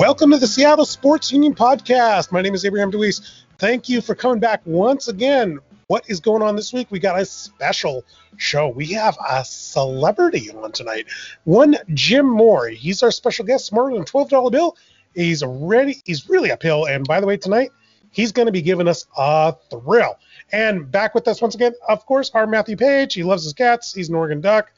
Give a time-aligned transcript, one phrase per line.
[0.00, 2.32] Welcome to the Seattle Sports Union Podcast.
[2.32, 3.20] My name is Abraham DeWeese.
[3.58, 5.58] Thank you for coming back once again.
[5.88, 6.86] What is going on this week?
[6.90, 8.06] We got a special
[8.38, 8.68] show.
[8.68, 11.08] We have a celebrity on tonight.
[11.44, 12.68] One Jim Moore.
[12.68, 14.74] He's our special guest, smarter than $12 bill.
[15.14, 16.00] He's ready.
[16.06, 16.86] He's really uphill.
[16.86, 17.68] And by the way, tonight
[18.10, 20.18] he's going to be giving us a thrill.
[20.50, 23.12] And back with us once again, of course, our Matthew Paige.
[23.12, 23.92] He loves his cats.
[23.92, 24.72] He's an Oregon Duck.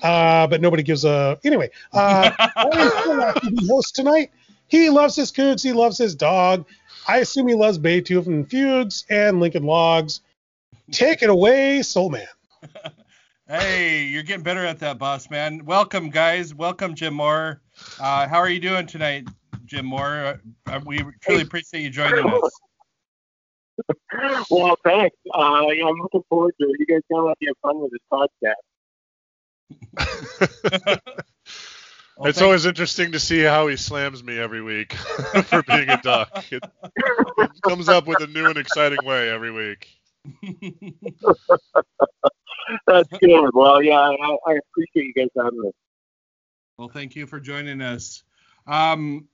[0.00, 1.70] Uh, but nobody gives a anyway.
[1.92, 2.30] Uh,
[3.68, 4.30] host tonight.
[4.70, 5.62] He loves his coots.
[5.62, 6.64] He loves his dog.
[7.08, 10.20] I assume he loves Beethoven fugues and Lincoln Logs.
[10.92, 12.26] Take it away, Soulman.
[13.48, 15.64] hey, you're getting better at that, boss man.
[15.64, 16.54] Welcome, guys.
[16.54, 17.60] Welcome, Jim Moore.
[17.98, 19.26] Uh, how are you doing tonight,
[19.66, 20.40] Jim Moore?
[20.66, 22.60] Uh, we truly appreciate you joining us.
[24.50, 25.16] well, thanks.
[25.34, 26.76] Uh, yeah, I'm looking forward to it.
[26.78, 28.54] You guys sound like you have fun with this podcast.
[32.20, 34.92] well, it's always interesting to see how he slams me every week
[35.44, 36.52] for being a duck.
[36.52, 36.62] It,
[37.38, 39.88] it, comes up with a new and exciting way every week.
[42.86, 43.50] That's good.
[43.54, 45.70] Well, yeah, I, I, appreciate you guys having me.
[46.76, 48.22] Well, thank you for joining us.
[48.66, 49.26] Um,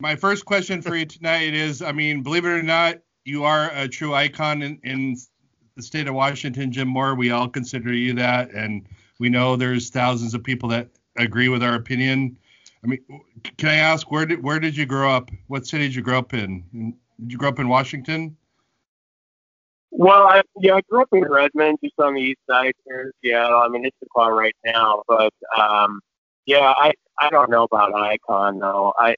[0.00, 3.70] my first question for you tonight is, I mean, believe it or not, you are
[3.72, 5.16] a true icon in, in
[5.76, 7.14] the state of Washington, Jim Moore.
[7.14, 8.86] We all consider you that, and
[9.18, 12.38] we know there's thousands of people that agree with our opinion.
[12.82, 13.00] I mean,
[13.58, 15.30] can I ask where did where did you grow up?
[15.48, 16.94] What city did you grow up in?
[17.20, 18.36] Did you grow up in Washington?
[19.90, 23.12] Well, I, yeah, I grew up in Redmond, just on the east side here.
[23.22, 26.00] Yeah, I mean it's car right now, but um,
[26.46, 28.94] yeah, I I don't know about Icon though.
[28.98, 29.14] I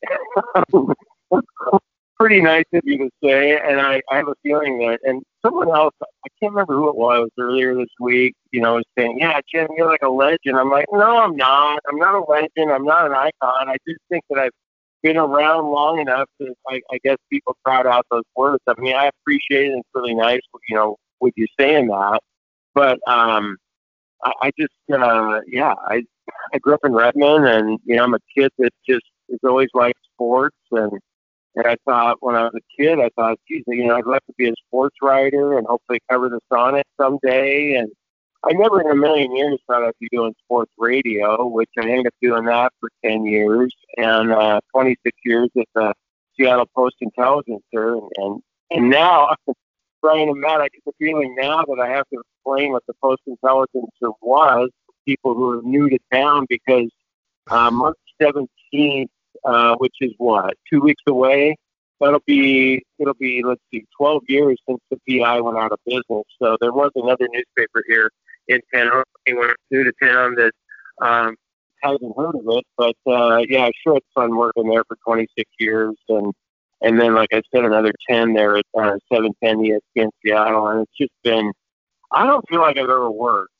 [2.22, 5.68] pretty nice of you to say, and I, I have a feeling that, and someone
[5.70, 9.40] else, I can't remember who it was earlier this week, you know, was saying, yeah,
[9.52, 10.56] Jim, you're like a legend.
[10.56, 11.80] I'm like, no, I'm not.
[11.88, 12.70] I'm not a legend.
[12.70, 13.68] I'm not an icon.
[13.68, 14.52] I just think that I've
[15.02, 18.62] been around long enough to, I, I guess, people crowd out those words.
[18.68, 19.78] I mean, I appreciate it.
[19.78, 22.20] It's really nice, you know, with you saying that.
[22.72, 23.56] But um,
[24.22, 26.04] I, I just, uh, yeah, I,
[26.54, 29.70] I grew up in Redmond, and you know, I'm a kid that just has always
[29.74, 30.92] liked sports and
[31.54, 34.22] and I thought when I was a kid, I thought, geez, you know, I'd love
[34.26, 37.74] to be a sports writer and hopefully cover the Sonics someday.
[37.74, 37.90] And
[38.44, 42.06] I never in a million years thought I'd be doing sports radio, which I ended
[42.06, 45.94] up doing that for 10 years and uh, 26 years at the
[46.36, 47.94] Seattle Post Intelligencer.
[47.94, 49.34] And, and, and now,
[50.00, 52.94] Brian and Matt, I get the feeling now that I have to explain what the
[53.02, 56.90] Post Intelligencer was for people who are new to town because
[57.50, 59.08] uh, March 17th,
[59.44, 61.56] uh, which is what two weeks away.
[62.00, 66.24] That'll be it'll be let's see, 12 years since the PI went out of business.
[66.40, 68.10] So there was another newspaper here
[68.48, 69.04] in town.
[69.26, 70.52] Anyone new to town that
[71.00, 71.36] um,
[71.80, 75.94] hasn't heard of it, but uh, yeah, sure, it's fun working there for 26 years,
[76.08, 76.32] and
[76.80, 80.98] and then like I said, another 10 there at uh, 710 ESPN Seattle, and it's
[80.98, 81.52] just been.
[82.10, 83.51] I don't feel like I've ever worked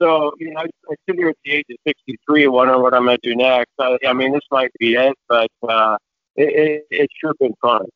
[0.00, 3.04] so, you know, I, I sit here at the age of 63 wondering what I'm
[3.04, 3.72] going to do next.
[3.78, 5.96] I, I mean, this might be it, but uh,
[6.36, 7.86] it, it, it's sure been fun.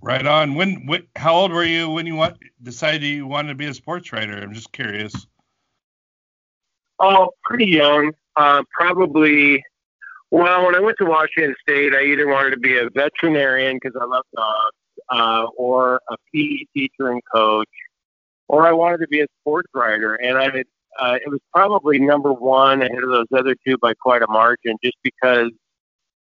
[0.00, 0.54] Right on.
[0.54, 3.74] When, when, how old were you when you want, decided you wanted to be a
[3.74, 4.36] sports writer?
[4.36, 5.26] I'm just curious.
[6.98, 8.12] Oh, pretty young.
[8.36, 9.62] Uh, probably.
[10.30, 13.98] Well, when I went to Washington State, I either wanted to be a veterinarian because
[14.00, 14.76] I love dogs,
[15.10, 17.68] uh, or a PE teacher and coach,
[18.48, 20.14] or I wanted to be a sports writer.
[20.14, 20.46] And I,
[21.00, 24.76] uh, it was probably number one ahead of those other two by quite a margin,
[24.82, 25.50] just because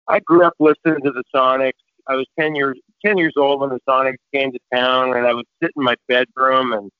[0.07, 1.71] I grew up listening to the Sonics.
[2.07, 5.33] I was ten years ten years old when the Sonics came to town, and I
[5.33, 6.91] would sit in my bedroom and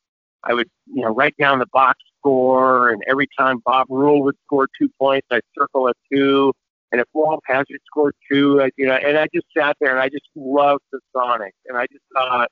[0.44, 2.90] I would, you know, write down the box score.
[2.90, 6.53] And every time Bob Rule would score two points, I'd circle a two.
[6.91, 10.00] And if Walt Hazzard scored two, I, you know, and I just sat there and
[10.00, 11.51] I just loved the Sonics.
[11.68, 12.50] And I just thought,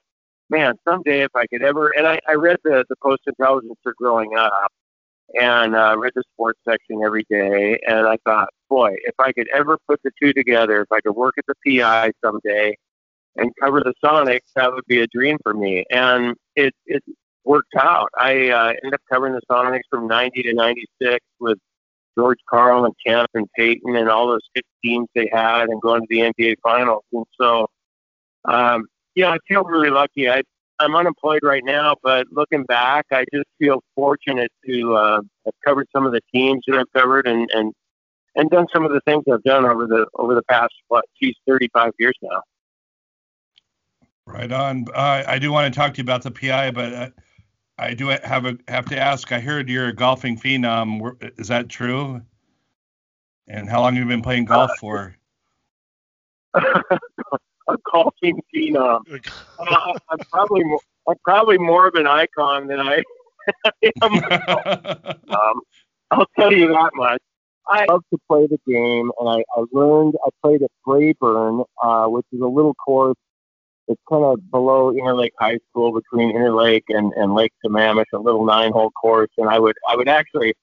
[0.49, 4.35] man, someday if I could ever, and I, I read the, the Post Intelligencer growing
[4.37, 4.71] up
[5.39, 7.79] and uh, read the sports section every day.
[7.87, 11.15] And I thought, boy, if I could ever put the two together, if I could
[11.15, 12.77] work at the PI someday
[13.35, 15.85] and cover the Sonics, that would be a dream for me.
[15.91, 17.03] And it, it
[17.43, 18.09] worked out.
[18.19, 21.57] I uh, ended up covering the Sonics from 90 to 96 with
[22.17, 26.01] George Karl and Kemp and Payton and all those good teams they had and going
[26.01, 27.03] to the NBA Finals.
[27.13, 27.67] And so,
[28.45, 30.29] um, yeah, I feel really lucky.
[30.29, 30.43] I,
[30.79, 35.87] I'm unemployed right now, but looking back, I just feel fortunate to uh, have covered
[35.91, 37.73] some of the teams that I've covered and, and
[38.35, 41.33] and done some of the things I've done over the over the past what, geez,
[41.47, 42.43] 35 years now.
[44.27, 44.85] Right on.
[44.93, 47.09] Uh, I do want to talk to you about the PI, but uh,
[47.79, 49.31] I do have a have to ask.
[49.31, 51.15] I heard you're a golfing phenom.
[51.39, 52.21] Is that true?
[53.47, 55.15] And how long have you been playing golf uh, for?
[57.67, 59.01] a golfing phenom.
[59.59, 60.79] Uh, I'm probably more,
[61.09, 63.01] I'm probably more of an icon than I
[64.03, 64.13] am.
[65.29, 65.61] um,
[66.11, 67.19] I'll tell you that much.
[67.67, 70.13] I love to play the game, and I, I learned.
[70.23, 73.17] I played at Braeburn, uh, which is a little course.
[73.87, 78.45] It's kind of below Interlake High School, between Interlake and, and Lake Sammamish, a little
[78.45, 79.31] nine-hole course.
[79.37, 80.53] And I would I would actually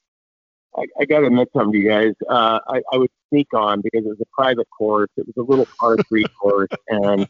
[0.76, 2.12] I, I got to admit something to you guys.
[2.28, 5.10] Uh, I, I would sneak on because it was a private course.
[5.16, 7.28] It was a little par three course, and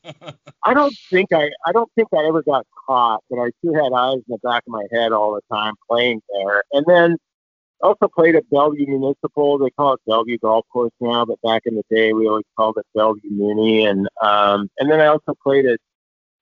[0.64, 3.22] I don't think I I don't think I ever got caught.
[3.28, 6.22] But I sure had eyes in the back of my head all the time playing
[6.32, 6.64] there.
[6.72, 7.16] And then
[7.82, 9.58] also played at Bellevue Municipal.
[9.58, 12.76] They call it Bellevue Golf Course now, but back in the day we always called
[12.78, 13.84] it Bellevue Muni.
[13.84, 15.78] And um, and then I also played at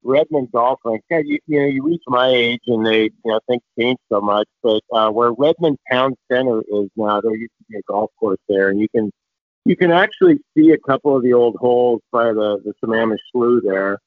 [0.04, 1.02] Redmond Golf Range.
[1.10, 4.20] Yeah, you, you know, you reach my age and they, you know, things change so
[4.20, 4.49] much.
[4.62, 8.38] But uh, where Redmond Town Center is now, there used to be a golf course
[8.49, 9.10] there, and you can
[9.64, 13.62] you can actually see a couple of the old holes by the the Sammamish Slough
[13.64, 13.99] there.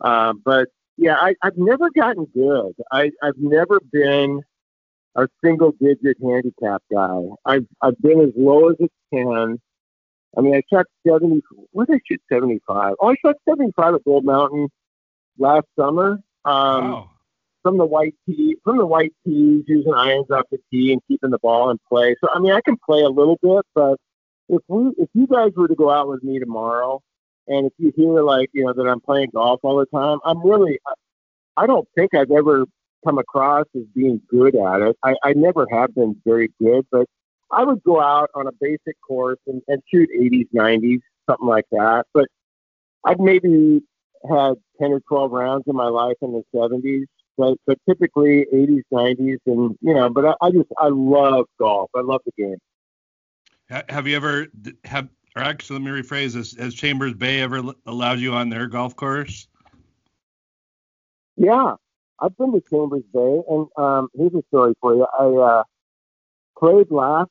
[0.00, 2.72] Uh, but yeah, I, I've never gotten good.
[2.90, 4.42] I, I've never been
[5.14, 7.20] a single digit handicap guy.
[7.44, 9.58] I've I've been as low as it can.
[10.36, 11.42] I mean, I shot 70.
[11.72, 12.94] What did I shoot 75?
[13.00, 14.68] Oh, I shot 75 at Gold Mountain
[15.38, 16.20] last summer.
[16.44, 17.10] Um, wow.
[17.62, 21.30] From the white tee, from the white tees, using irons off the tee and keeping
[21.30, 22.14] the ball in play.
[22.22, 23.98] So I mean, I can play a little bit, but
[24.48, 27.02] if we, if you guys were to go out with me tomorrow,
[27.48, 30.46] and if you hear like you know that I'm playing golf all the time, I'm
[30.46, 30.78] really,
[31.56, 32.64] I don't think I've ever
[33.04, 34.96] come across as being good at it.
[35.02, 37.06] I, I never have been very good, but
[37.50, 41.64] I would go out on a basic course and, and shoot 80s, 90s, something like
[41.70, 42.04] that.
[42.12, 42.26] But
[43.04, 43.80] I've maybe
[44.28, 48.82] had 10 or 12 rounds in my life in the 70s, but, but typically 80s,
[48.92, 50.08] 90s, and you know.
[50.10, 51.90] But I, I just I love golf.
[51.96, 52.58] I love the game.
[53.88, 54.46] Have you ever
[54.84, 58.66] have or actually let me rephrase this: Has Chambers Bay ever allowed you on their
[58.66, 59.46] golf course?
[61.36, 61.74] Yeah,
[62.18, 65.06] I've been to Chambers Bay, and um, here's a story for you.
[65.18, 65.62] I uh,
[66.58, 67.30] played last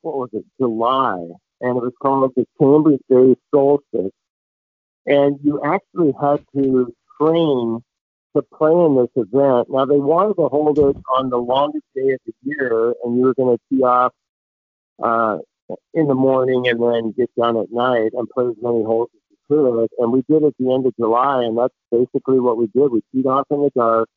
[0.00, 1.18] what was it July,
[1.60, 4.12] and it was called the Chambers Bay Solstice
[5.06, 7.82] and you actually had to train
[8.34, 9.68] to play in this event.
[9.70, 13.24] Now they wanted to hold it on the longest day of the year, and you
[13.24, 14.12] were going to tee off
[15.02, 15.38] uh,
[15.94, 19.20] in the morning and then get done at night and play as many holes as
[19.30, 19.88] you could.
[19.98, 22.90] And we did at the end of July, and that's basically what we did.
[22.90, 24.08] We teed off in the dark,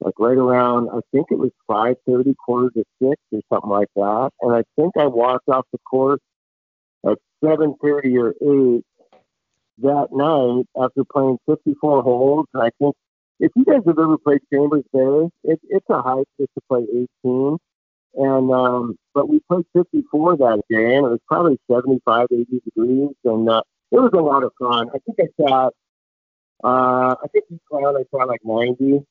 [0.00, 3.88] like right around I think it was five thirty, quarter to six, or something like
[3.96, 4.30] that.
[4.40, 6.20] And I think I walked off the course
[7.08, 8.84] at seven thirty or eight
[9.78, 12.46] that night after playing 54 holes.
[12.54, 12.94] I think
[13.38, 16.86] if you guys have ever played Chambers Bay, it, it's a hike just to play
[17.24, 17.58] 18.
[18.14, 23.10] And um, but we played 54 that day, and it was probably 75, 80 degrees,
[23.24, 23.62] and uh,
[23.92, 24.88] it was a lot of fun.
[24.94, 25.74] I think I shot,
[26.64, 29.04] uh, I think each round I shot like 90.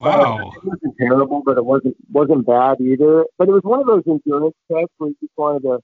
[0.00, 0.10] Wow.
[0.10, 3.24] Uh, it wasn't terrible, but it wasn't wasn't bad either.
[3.38, 5.78] But it was one of those endurance tests where you just wanted to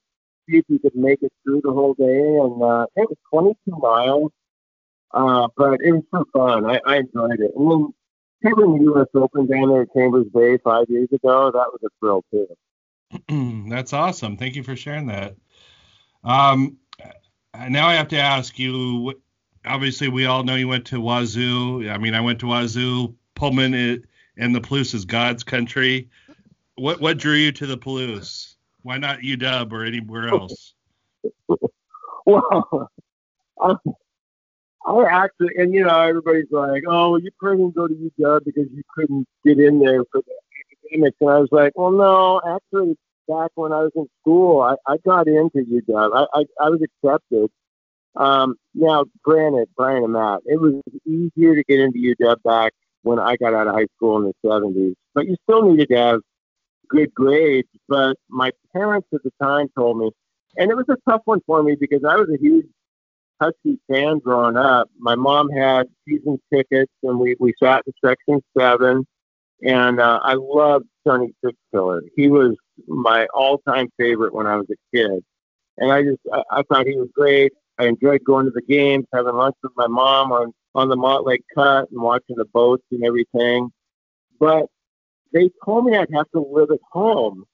[0.49, 2.03] see if you could make it through the whole day.
[2.05, 4.31] And uh, it was 22 miles,
[5.11, 6.65] uh, but it was so fun.
[6.65, 7.51] I, I enjoyed it.
[7.55, 7.93] And then
[8.43, 9.07] covering the U.S.
[9.15, 13.67] Open down there at Chambers Bay five years ago, that was a thrill too.
[13.69, 14.37] That's awesome.
[14.37, 15.35] Thank you for sharing that.
[16.23, 16.77] Um,
[17.69, 19.21] now I have to ask you.
[19.65, 21.89] Obviously, we all know you went to Wazoo.
[21.89, 23.13] I mean, I went to Wazoo.
[23.35, 23.73] Pullman
[24.37, 26.09] and the Palouse is God's country.
[26.75, 28.55] What what drew you to the Palouse?
[28.89, 30.73] Why not UW or anywhere else?
[32.25, 32.89] well,
[33.61, 33.75] I,
[34.83, 38.81] I actually, and you know, everybody's like, "Oh, you couldn't go to UW because you
[38.95, 40.33] couldn't get in there for the
[40.71, 44.73] academics," and I was like, "Well, no, actually, back when I was in school, I,
[44.91, 46.11] I got into UW.
[46.11, 47.51] I, I, I was accepted.
[48.15, 53.19] Um, now, granted, Brian and Matt, it was easier to get into UW back when
[53.19, 56.21] I got out of high school in the 70s, but you still needed to have
[56.89, 60.11] good grades, but my parents at the time told me,
[60.57, 62.65] and it was a tough one for me because I was a huge
[63.41, 64.89] Husky fan growing up.
[64.97, 69.07] My mom had season tickets, and we we sat in section seven,
[69.61, 72.01] and uh, I loved Sonny Sixkiller.
[72.15, 72.55] He was
[72.87, 75.23] my all-time favorite when I was a kid,
[75.77, 77.53] and I just I, I thought he was great.
[77.77, 81.43] I enjoyed going to the games, having lunch with my mom on on the Montlake
[81.55, 83.69] Cut, and watching the boats and everything.
[84.37, 84.65] But
[85.33, 87.45] they told me I'd have to live at home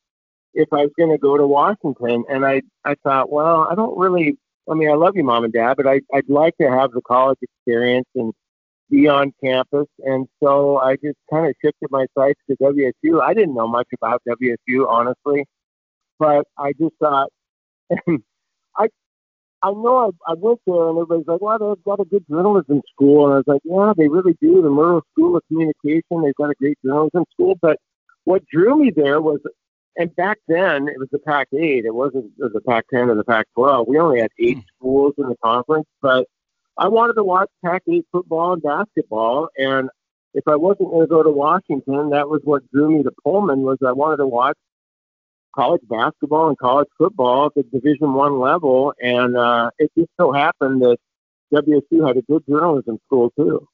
[0.54, 2.24] if I was going to go to Washington.
[2.30, 4.38] And I, I thought, well, I don't really,
[4.70, 7.02] I mean, I love you, mom and dad, but I, I'd like to have the
[7.02, 8.34] college experience and
[8.90, 9.88] be on campus.
[10.00, 13.22] And so I just kind of shifted my sights to WSU.
[13.22, 15.46] I didn't know much about WSU, honestly,
[16.20, 17.30] but I just thought,
[19.66, 22.82] I, know I, I went there and everybody's like, well, they've got a good journalism
[22.94, 23.26] school.
[23.26, 24.62] And I was like, yeah, they really do.
[24.62, 27.56] The Murrow School of Communication, they've got a great journalism school.
[27.60, 27.78] But
[28.26, 29.40] what drew me there was,
[29.98, 31.84] and back then it was the Pac 8.
[31.84, 33.88] It wasn't the Pac 10 or the Pac 12.
[33.88, 34.64] We only had eight mm.
[34.78, 35.88] schools in the conference.
[36.00, 36.28] But
[36.78, 39.48] I wanted to watch Pac 8 football and basketball.
[39.58, 39.90] And
[40.36, 43.62] if I wasn't going to go to Washington, that was what drew me to Pullman
[43.62, 44.58] was I wanted to watch
[45.56, 50.32] college basketball and college football at the Division One level, and uh, it just so
[50.32, 50.98] happened that
[51.54, 53.68] WSU had a good journalism school too.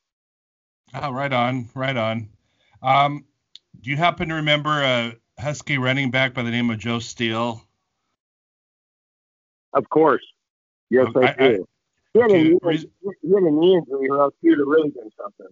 [0.94, 2.30] Oh, right on, right on.
[2.82, 3.26] Um,
[3.80, 7.62] do you happen to remember a Husky running back by the name of Joe Steele?
[9.74, 10.24] Of course.
[10.90, 11.46] Yes, um, I, I, do.
[11.46, 11.58] I,
[12.14, 12.90] he, had a, re-
[13.22, 15.48] he had a knee injury, or else he would have really been something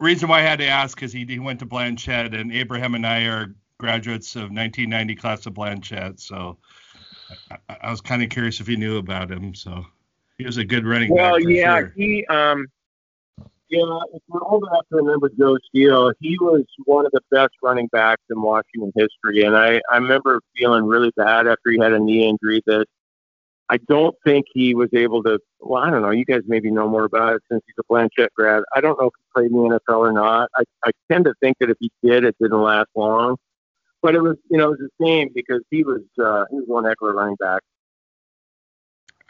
[0.00, 3.06] reason why I had to ask is he, he went to Blanchet, and Abraham and
[3.06, 6.58] I are graduates of 1990 class of Blanchet, so
[7.50, 9.54] I, I was kind of curious if he knew about him.
[9.54, 9.86] So
[10.36, 11.44] he was a good running well, back.
[11.44, 11.92] Well, yeah, sure.
[11.96, 12.66] he um,
[13.70, 17.54] yeah, if you're old enough to remember Joe Steele, he was one of the best
[17.62, 21.92] running backs in Washington history, and I I remember feeling really bad after he had
[21.92, 22.86] a knee injury that
[23.68, 25.38] I don't think he was able to.
[25.60, 26.10] Well, I don't know.
[26.10, 28.62] You guys maybe know more about it since he's a Blanchet grad.
[28.74, 30.48] I don't know if he played in the NFL or not.
[30.56, 33.36] I, I tend to think that if he did, it didn't last long
[34.02, 36.64] but it was you know it was a shame because he was uh, he was
[36.66, 37.62] one heck of a running back.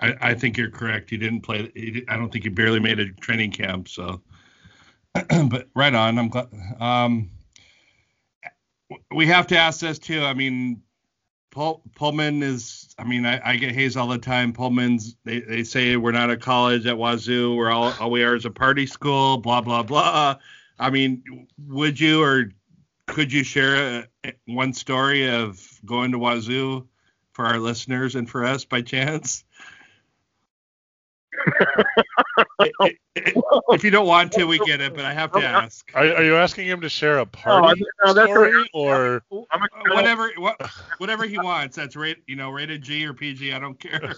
[0.00, 1.10] I, I think you're correct.
[1.10, 1.70] He didn't play.
[1.74, 3.88] He, I don't think he barely made a training camp.
[3.88, 4.22] So,
[5.12, 6.18] but right on.
[6.18, 6.48] I'm glad.
[6.80, 7.30] Um,
[9.14, 10.22] we have to ask this too.
[10.22, 10.82] I mean,
[11.50, 12.94] Pull, Pullman is.
[12.98, 14.52] I mean, I, I, get haze all the time.
[14.52, 15.16] Pullman's.
[15.24, 17.56] They, they say we're not a college at Wazoo.
[17.56, 19.38] We're all all we are is a party school.
[19.38, 20.36] Blah blah blah.
[20.78, 22.52] I mean, would you or
[23.08, 26.86] could you share a, one story of going to Wazoo
[27.32, 29.44] for our listeners and for us by chance?
[32.60, 35.90] if you don't want to, we get it, but I have to ask.
[35.94, 39.22] Are, are you asking him to share a party no, no, story or
[39.88, 40.30] whatever
[40.98, 41.76] whatever he wants?
[41.76, 43.52] That's rate you know rated G or PG.
[43.52, 44.14] I don't care.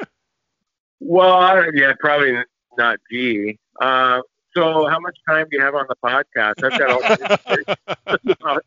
[1.00, 2.36] well, yeah, probably
[2.78, 3.58] not G.
[3.80, 4.20] Uh,
[4.56, 6.62] so, how much time do you have on the podcast?
[6.62, 8.64] I've got all about,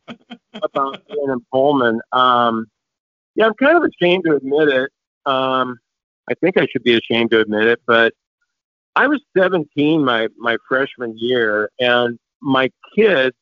[0.54, 2.00] about in Pullman.
[2.12, 2.68] Um,
[3.36, 4.92] yeah, I'm kind of ashamed to admit it.
[5.26, 5.78] Um,
[6.30, 8.14] I think I should be ashamed to admit it, but
[8.96, 13.36] I was 17 my my freshman year, and my kids.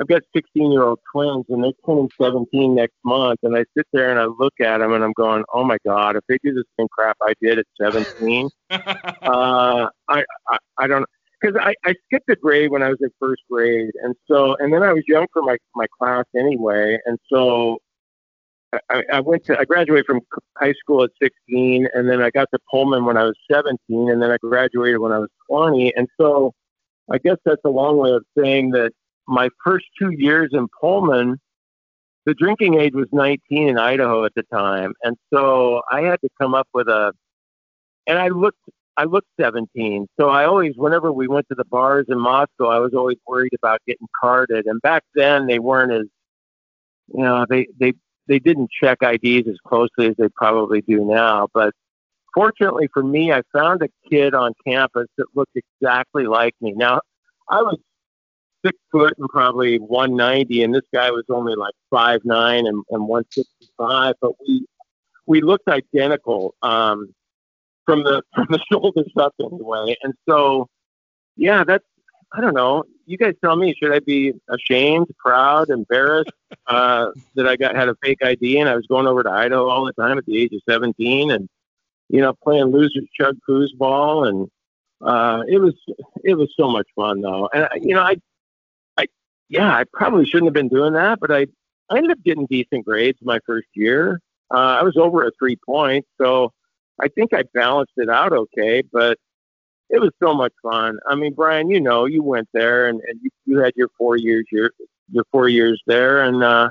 [0.00, 3.40] I've got 16 year old twins, and they're turning 17 next month.
[3.42, 6.16] And I sit there and I look at them, and I'm going, "Oh my God!
[6.16, 8.78] If they do the same crap I did at 17, uh,
[9.22, 11.04] I, I I don't
[11.40, 14.72] because I, I skipped a grade when I was in first grade, and so and
[14.72, 17.78] then I was young for my my class anyway, and so
[18.90, 20.20] I, I went to I graduated from
[20.58, 23.78] high school at 16, and then I got to Pullman when I was 17,
[24.10, 26.52] and then I graduated when I was 20, and so
[27.10, 28.92] I guess that's a long way of saying that
[29.26, 31.40] my first two years in Pullman,
[32.26, 36.28] the drinking age was 19 in Idaho at the time, and so I had to
[36.40, 37.12] come up with a
[38.06, 38.58] and I looked
[39.00, 40.08] I looked 17.
[40.20, 43.54] So I always, whenever we went to the bars in Moscow, I was always worried
[43.54, 44.66] about getting carded.
[44.66, 46.06] And back then, they weren't as,
[47.08, 47.94] you know, they they
[48.28, 51.48] they didn't check IDs as closely as they probably do now.
[51.54, 51.72] But
[52.34, 56.72] fortunately for me, I found a kid on campus that looked exactly like me.
[56.72, 57.00] Now,
[57.48, 57.78] I was
[58.62, 63.08] six foot and probably 190, and this guy was only like five nine and, and
[63.08, 64.14] 165.
[64.20, 64.66] But we
[65.24, 66.54] we looked identical.
[66.60, 67.14] Um,
[67.90, 69.96] from the from the shoulders up anyway.
[70.02, 70.68] And so,
[71.36, 71.84] yeah, that's
[72.32, 72.84] I don't know.
[73.06, 73.74] You guys tell me.
[73.74, 76.30] Should I be ashamed, proud, embarrassed
[76.66, 79.68] uh, that I got had a fake ID and I was going over to Idaho
[79.68, 81.48] all the time at the age of 17 and
[82.08, 84.48] you know playing losers chug foosball and
[85.00, 85.74] uh, it was
[86.22, 87.48] it was so much fun though.
[87.52, 88.16] And you know I
[88.96, 89.06] I
[89.48, 91.46] yeah I probably shouldn't have been doing that, but I
[91.88, 94.20] I ended up getting decent grades my first year.
[94.52, 96.52] Uh, I was over at three points, so
[97.00, 99.18] I think I balanced it out okay, but
[99.88, 100.98] it was so much fun.
[101.08, 104.16] I mean, Brian, you know, you went there and, and you, you had your four
[104.16, 104.70] years, your
[105.10, 106.70] your four years there, and uh,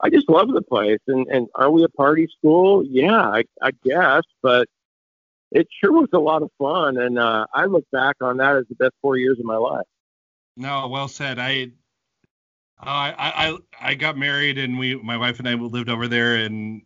[0.00, 1.00] I just love the place.
[1.06, 2.84] And and are we a party school?
[2.84, 4.68] Yeah, I, I guess, but
[5.52, 8.64] it sure was a lot of fun, and uh, I look back on that as
[8.68, 9.86] the best four years of my life.
[10.56, 11.38] No, well said.
[11.38, 11.70] I
[12.80, 16.36] uh, I I I got married and we my wife and I lived over there
[16.36, 16.82] and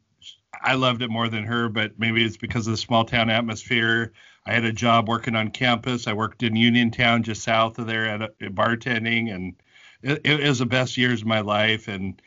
[0.62, 4.12] I loved it more than her, but maybe it's because of the small town atmosphere.
[4.46, 6.06] I had a job working on campus.
[6.06, 9.54] I worked in Uniontown, just south of there, at, a, at bartending, and
[10.02, 11.88] it, it, was the best years of my life.
[11.88, 12.20] And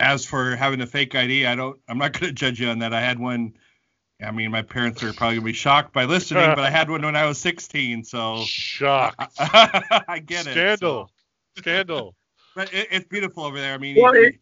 [0.00, 1.78] as for having a fake ID, I don't.
[1.88, 2.92] I'm not going to judge you on that.
[2.92, 3.54] I had one.
[4.24, 7.02] I mean, my parents are probably gonna be shocked by listening, but I had one
[7.02, 9.16] when I was 16, so shocked.
[9.38, 10.60] I, I get Scandal.
[10.60, 10.78] it.
[10.78, 11.10] Scandal.
[11.58, 12.14] Scandal.
[12.54, 13.72] But it, it's beautiful over there.
[13.72, 14.34] I mean, Well, it-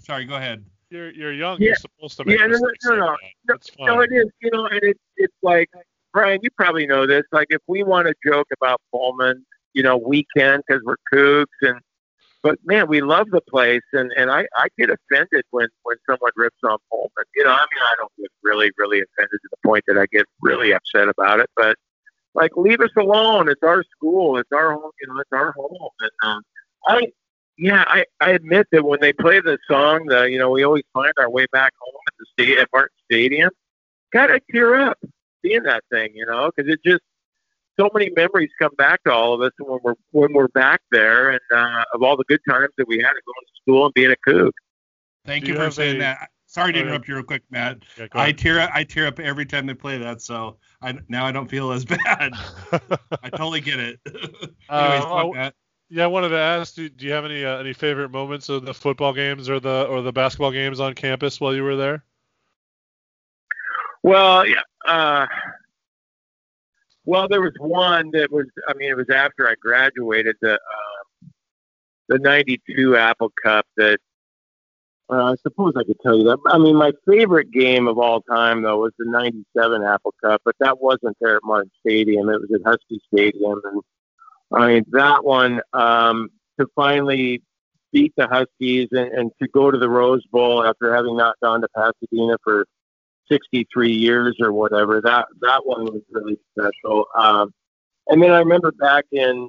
[0.00, 0.64] sorry, go ahead.
[0.90, 1.58] You're you're young.
[1.60, 1.68] Yeah.
[1.68, 3.16] You're supposed to make Yeah, no, no, no,
[3.48, 3.56] no.
[3.78, 4.26] No, it is.
[4.42, 5.70] You know, and it's it's like
[6.12, 7.22] Brian, you probably know this.
[7.32, 11.46] Like, if we want to joke about Pullman, you know, we can because we're Cougs,
[11.62, 11.80] and
[12.42, 16.32] but man, we love the place, and and I I get offended when when someone
[16.36, 17.24] rips on Pullman.
[17.36, 20.06] You know, I mean, I don't get really really offended to the point that I
[20.10, 21.76] get really upset about it, but
[22.34, 23.48] like, leave us alone.
[23.48, 24.38] It's our school.
[24.38, 24.90] It's our home.
[25.00, 25.90] You know, it's our home.
[26.00, 26.42] And um,
[26.86, 27.06] I
[27.60, 30.84] yeah, I, I admit that when they play the song, the you know we always
[30.92, 33.50] find our way back home at the sta- at Martin Stadium.
[34.12, 34.98] God, I tear up
[35.44, 37.02] seeing that thing, you know, because it just
[37.78, 41.30] so many memories come back to all of us when we're when we're back there,
[41.30, 43.94] and uh, of all the good times that we had at going to school and
[43.94, 44.50] being a Coug.
[45.26, 46.30] Thank Do you you for saying a- that.
[46.46, 47.84] Sorry to interrupt you real quick, Matt.
[47.96, 48.38] Yeah, I ahead.
[48.38, 51.70] tear I tear up every time they play that, so I now I don't feel
[51.70, 52.32] as bad.
[53.22, 54.00] I totally get it.
[54.68, 55.50] Anyways, Uh,
[55.92, 58.64] Yeah, I wanted to ask, do, do you have any uh, any favorite moments of
[58.64, 62.04] the football games or the or the basketball games on campus while you were there?
[64.04, 64.60] Well, yeah.
[64.86, 65.26] Uh,
[67.04, 68.46] well, there was one that was.
[68.68, 70.36] I mean, it was after I graduated.
[70.40, 71.32] The um,
[72.08, 73.66] the '92 Apple Cup.
[73.76, 73.98] That
[75.10, 76.38] uh, I suppose I could tell you that.
[76.46, 80.54] I mean, my favorite game of all time though was the '97 Apple Cup, but
[80.60, 82.28] that wasn't there at Martin Stadium.
[82.28, 83.82] It was at Husky Stadium, and
[84.52, 86.28] I mean that one um,
[86.58, 87.42] to finally
[87.92, 91.60] beat the Huskies and, and to go to the Rose Bowl after having not gone
[91.60, 92.66] to Pasadena for
[93.30, 95.00] 63 years or whatever.
[95.00, 97.06] That that one was really special.
[97.16, 97.52] Um,
[98.08, 99.48] and then I remember back in,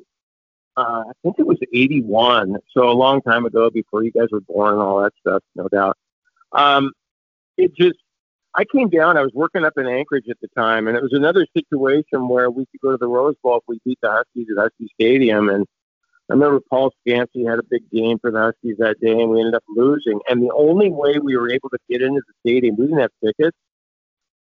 [0.77, 4.41] uh, I think it was 81, so a long time ago before you guys were
[4.41, 5.97] born all that stuff, no doubt.
[6.51, 6.91] Um,
[7.57, 7.97] it just,
[8.55, 9.17] I came down.
[9.17, 12.49] I was working up in Anchorage at the time, and it was another situation where
[12.49, 15.49] we could go to the Rose Bowl if we beat the Huskies at Husky Stadium.
[15.49, 15.65] And
[16.29, 19.39] I remember Paul Skansi had a big game for the Huskies that day, and we
[19.39, 20.19] ended up losing.
[20.27, 23.11] And the only way we were able to get into the stadium, we didn't have
[23.23, 23.57] tickets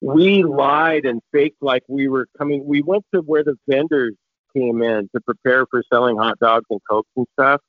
[0.04, 2.66] we lied and faked like we were coming.
[2.66, 4.14] We went to where the vendors
[4.54, 7.62] came in to prepare for selling hot dogs and cokes and stuff.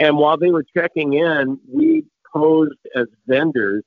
[0.00, 3.84] And while they were checking in, we posed as vendors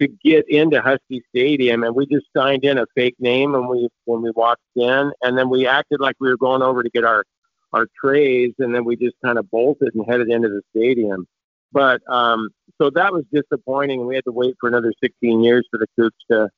[0.00, 3.88] to get into Husky Stadium, and we just signed in a fake name when we
[4.04, 7.04] when we walked in, and then we acted like we were going over to get
[7.04, 7.24] our
[7.72, 11.26] our trays, and then we just kind of bolted and headed into the stadium.
[11.72, 15.66] But um, so that was disappointing, and we had to wait for another 16 years
[15.70, 16.48] for the Cougs to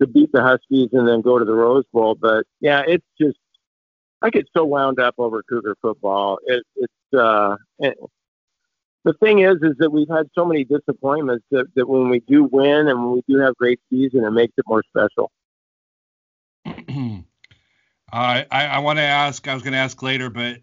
[0.00, 2.14] to beat the Huskies and then go to the Rose Bowl.
[2.14, 3.36] But yeah, it's just
[4.22, 6.38] I get so wound up over Cougar football.
[6.44, 7.56] It, it's uh,
[9.04, 12.44] the thing is, is that we've had so many disappointments that, that when we do
[12.44, 15.30] win and when we do have great season, it makes it more special.
[18.12, 19.46] Uh, I I, I want to ask.
[19.46, 20.56] I was going to ask later, but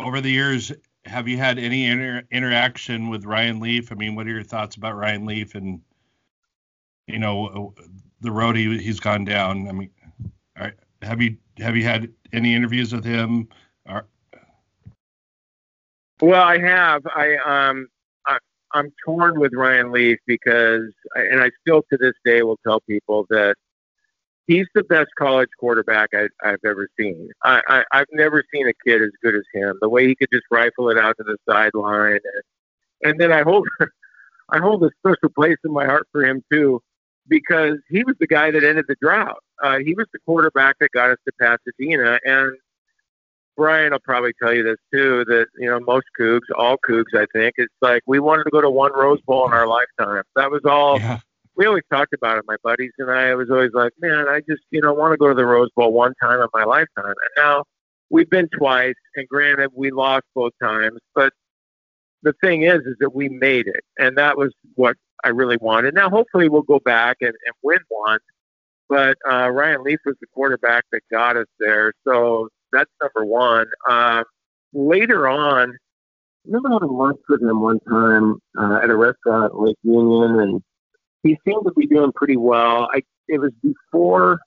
[0.00, 0.72] over the years,
[1.04, 3.92] have you had any inter- interaction with Ryan Leaf?
[3.92, 5.80] I mean, what are your thoughts about Ryan Leaf and
[7.06, 7.72] you know
[8.20, 9.68] the road he, he's gone down?
[9.68, 9.90] I mean,
[10.56, 13.48] are, have you have you had any interviews with him?
[13.86, 14.06] Or,
[16.20, 17.02] Well, I have.
[17.06, 17.88] I um,
[18.26, 18.38] I,
[18.72, 22.80] I'm torn with Ryan Leaf because, I, and I still to this day will tell
[22.80, 23.54] people that
[24.46, 27.30] he's the best college quarterback I, I've ever seen.
[27.44, 29.78] I, I, I've never seen a kid as good as him.
[29.80, 33.42] The way he could just rifle it out to the sideline, and, and then I
[33.42, 33.68] hold,
[34.48, 36.82] I hold a special place in my heart for him too,
[37.28, 39.42] because he was the guy that ended the drought.
[39.62, 42.56] Uh, he was the quarterback that got us to Pasadena, and
[43.58, 45.24] Brian will probably tell you this too.
[45.26, 48.60] That you know most Cougs, all Cougs, I think, it's like we wanted to go
[48.60, 50.22] to one Rose Bowl in our lifetime.
[50.36, 51.18] That was all yeah.
[51.56, 53.30] we always talked about it, my buddies and I.
[53.30, 55.70] I was always like, man, I just, you know, want to go to the Rose
[55.74, 57.06] Bowl one time in my lifetime.
[57.06, 57.64] And now
[58.10, 61.00] we've been twice, and granted, we lost both times.
[61.16, 61.32] But
[62.22, 65.94] the thing is, is that we made it, and that was what I really wanted.
[65.94, 68.20] Now, hopefully, we'll go back and, and win one.
[68.88, 73.66] But uh, Ryan Leaf was the quarterback that got us there, so that's number one.
[73.88, 74.24] Um,
[74.72, 75.76] later on, I
[76.46, 80.62] remember having lunch with him one time uh, at a restaurant in Lake Union, and
[81.22, 82.88] he seemed to be doing pretty well.
[82.92, 84.40] I it was before,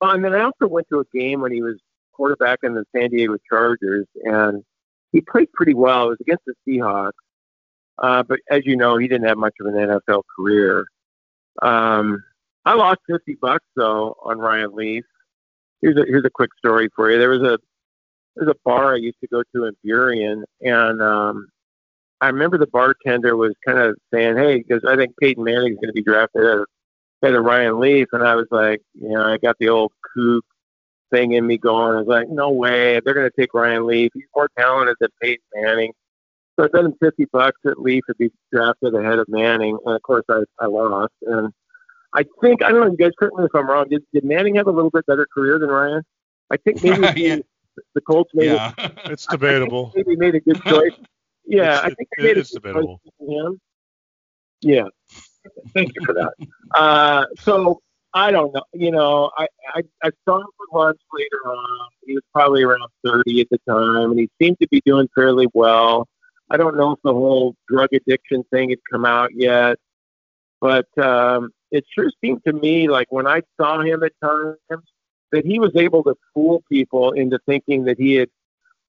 [0.00, 1.76] oh, and then I also went to a game when he was
[2.12, 4.64] quarterback in the San Diego Chargers, and
[5.12, 6.06] he played pretty well.
[6.06, 7.12] It was against the Seahawks,
[7.98, 10.86] uh, but as you know, he didn't have much of an NFL career.
[11.62, 12.24] Um,
[12.64, 15.04] I lost fifty bucks though on Ryan Leaf.
[15.82, 17.18] Here's a here's a quick story for you.
[17.18, 17.58] There was a
[18.34, 21.48] there's a bar I used to go to in Burien, and um,
[22.20, 25.88] I remember the bartender was kind of saying, "Hey, because I think Peyton Manning's going
[25.88, 29.56] to be drafted ahead of Ryan Leaf," and I was like, you know, I got
[29.58, 30.40] the old Coug
[31.10, 31.94] thing in me going.
[31.94, 34.10] I was like, no way, they're going to take Ryan Leaf.
[34.14, 35.92] He's more talented than Peyton Manning.
[36.58, 39.78] So I bet him 50 bucks that Leaf would be drafted ahead of Manning.
[39.84, 41.12] And of course, I, I lost.
[41.22, 41.52] And
[42.16, 43.86] I think, I don't know, you guys correct me if I'm wrong.
[43.90, 46.02] Did, did Manning have a little bit better career than Ryan?
[46.50, 47.36] I think maybe yeah.
[47.94, 48.72] the Colts made yeah.
[48.78, 49.92] it, It's debatable.
[49.94, 50.92] maybe made a good choice.
[51.44, 53.00] Yeah, It's- I think it- they made it's a good debatable.
[53.20, 53.60] choice him.
[54.62, 54.84] Yeah.
[55.74, 56.32] Thank you for that.
[56.74, 57.80] Uh, so
[58.12, 58.64] I don't know.
[58.72, 61.88] You know, I, I I saw him for lunch later on.
[62.04, 65.46] He was probably around 30 at the time, and he seemed to be doing fairly
[65.54, 66.08] well.
[66.50, 69.76] I don't know if the whole drug addiction thing had come out yet,
[70.60, 74.56] but um, it sure seemed to me like when I saw him at times
[75.32, 78.28] that he was able to fool people into thinking that he had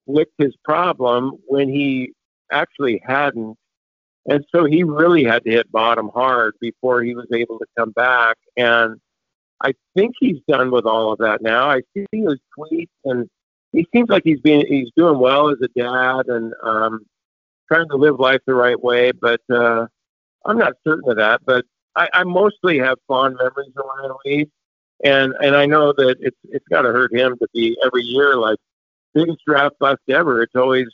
[0.05, 2.13] licked his problem when he
[2.51, 3.57] actually hadn't.
[4.29, 7.91] And so he really had to hit bottom hard before he was able to come
[7.91, 8.37] back.
[8.55, 8.99] And
[9.61, 11.69] I think he's done with all of that now.
[11.69, 13.27] I see his tweets, and
[13.71, 17.05] he seems like he's being he's doing well as a dad and um,
[17.67, 19.11] trying to live life the right way.
[19.11, 19.87] But uh,
[20.45, 21.41] I'm not certain of that.
[21.45, 21.65] But
[21.97, 24.47] I, I mostly have fond memories of Ryan Leaf,
[25.03, 28.35] and and I know that it's it's got to hurt him to be every year
[28.35, 28.59] like
[29.13, 30.43] biggest draft bust ever.
[30.43, 30.87] It's always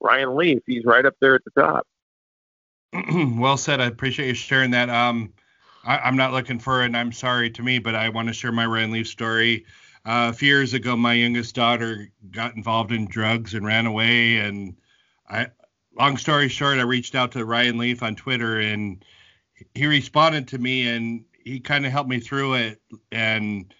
[0.00, 0.58] Ryan Leaf.
[0.66, 1.86] He's right up there at the top.
[3.38, 3.80] well said.
[3.80, 4.90] I appreciate you sharing that.
[4.90, 5.32] Um,
[5.84, 8.34] I, I'm not looking for it, and I'm sorry to me, but I want to
[8.34, 9.64] share my Ryan Leaf story.
[10.04, 14.38] Uh, a few years ago, my youngest daughter got involved in drugs and ran away.
[14.38, 14.76] And
[15.28, 15.46] I,
[15.96, 19.04] long story short, I reached out to Ryan Leaf on Twitter, and
[19.74, 22.80] he responded to me, and he kind of helped me through it.
[23.10, 23.72] And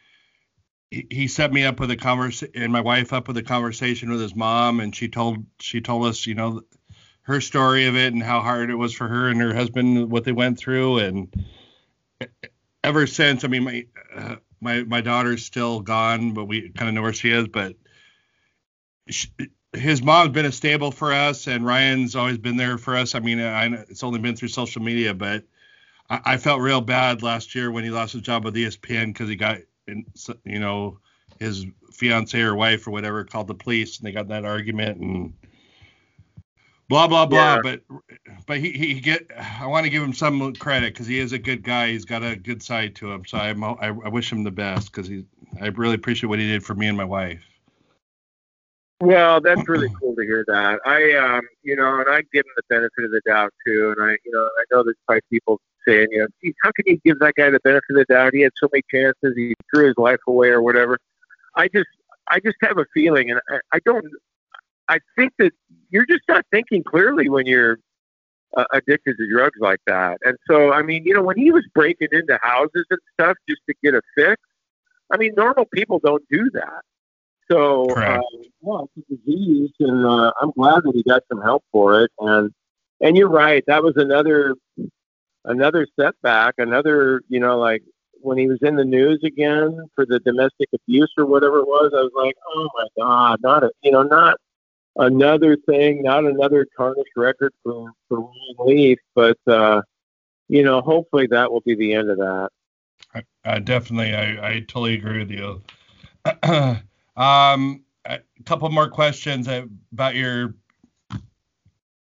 [0.90, 4.20] he, set me up with a conversation, and my wife up with a conversation with
[4.20, 6.62] his mom, and she told she told us, you know,
[7.22, 10.24] her story of it and how hard it was for her and her husband what
[10.24, 11.32] they went through and
[12.84, 16.94] ever since i mean my uh, my my daughter's still gone but we kind of
[16.94, 17.76] know where she is but
[19.08, 19.28] she,
[19.72, 23.20] his mom's been a stable for us and ryan's always been there for us i
[23.20, 25.44] mean I, it's only been through social media but
[26.10, 29.28] I, I felt real bad last year when he lost his job with espn because
[29.28, 30.04] he got in,
[30.44, 30.98] you know
[31.38, 35.32] his fiance or wife or whatever called the police and they got that argument and
[36.88, 37.56] blah blah blah.
[37.56, 37.60] Yeah.
[37.62, 37.82] But
[38.46, 41.38] but he, he get I want to give him some credit because he is a
[41.38, 41.90] good guy.
[41.90, 43.24] He's got a good side to him.
[43.26, 45.24] So I'm, I I wish him the best because he
[45.60, 47.42] I really appreciate what he did for me and my wife.
[49.00, 50.78] Well, that's really cool to hear that.
[50.86, 53.92] I, um, you know, and I give him the benefit of the doubt too.
[53.96, 56.84] And I, you know, I know there's probably people saying, you know, geez, how can
[56.86, 58.34] you give that guy the benefit of the doubt?
[58.34, 59.34] He had so many chances.
[59.36, 60.98] He threw his life away or whatever.
[61.56, 61.88] I just,
[62.28, 64.04] I just have a feeling, and I, I don't.
[64.88, 65.52] I think that
[65.90, 67.78] you're just not thinking clearly when you're
[68.56, 70.18] uh, addicted to drugs like that.
[70.22, 73.60] And so, I mean, you know, when he was breaking into houses and stuff just
[73.68, 74.40] to get a fix,
[75.10, 76.82] I mean, normal people don't do that.
[77.50, 78.20] So, uh,
[78.62, 82.10] yeah, it's a disease, and uh, I'm glad that he got some help for it.
[82.18, 82.50] And
[83.00, 84.54] and you're right, that was another
[85.44, 87.82] another setback, another, you know, like
[88.20, 91.92] when he was in the news again for the domestic abuse or whatever it was.
[91.94, 94.36] I was like, oh my god, not a, you know, not
[94.96, 99.82] another thing, not another tarnished record for for Ryan Leaf, but uh,
[100.48, 102.50] you know, hopefully that will be the end of that.
[103.44, 105.62] Uh, definitely, I, I totally agree with you.
[107.16, 110.54] um, a couple more questions about your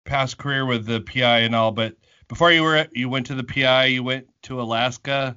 [0.05, 1.95] past career with the PI and all, but
[2.31, 5.35] before you were you went to the PI, you went to Alaska.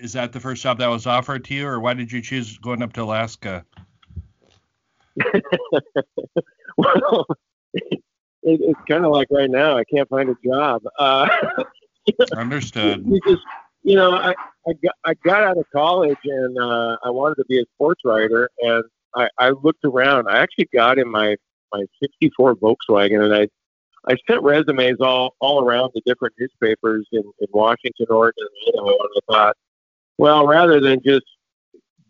[0.00, 2.56] Is that the first job that was offered to you, or why did you choose
[2.58, 3.64] going up to Alaska?
[6.76, 7.26] well,
[7.72, 8.00] it,
[8.42, 10.82] it's kind of like right now, I can't find a job.
[11.00, 11.28] Uh,
[12.36, 13.04] Understood.
[13.04, 13.42] you just,
[13.82, 14.30] you know, I,
[14.68, 18.02] I got I got out of college and uh, I wanted to be a sports
[18.04, 18.84] writer, and
[19.16, 20.28] I, I looked around.
[20.28, 21.34] I actually got in my
[21.72, 23.48] my '64 Volkswagen, and I
[24.08, 28.88] I sent resumes all all around the different newspapers in, in Washington, Oregon, and Idaho,
[28.88, 29.56] and I thought,
[30.18, 31.26] well, rather than just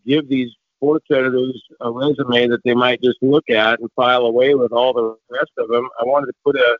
[0.05, 4.55] give these sports editors a resume that they might just look at and file away
[4.55, 6.77] with all the rest of them, I wanted to put a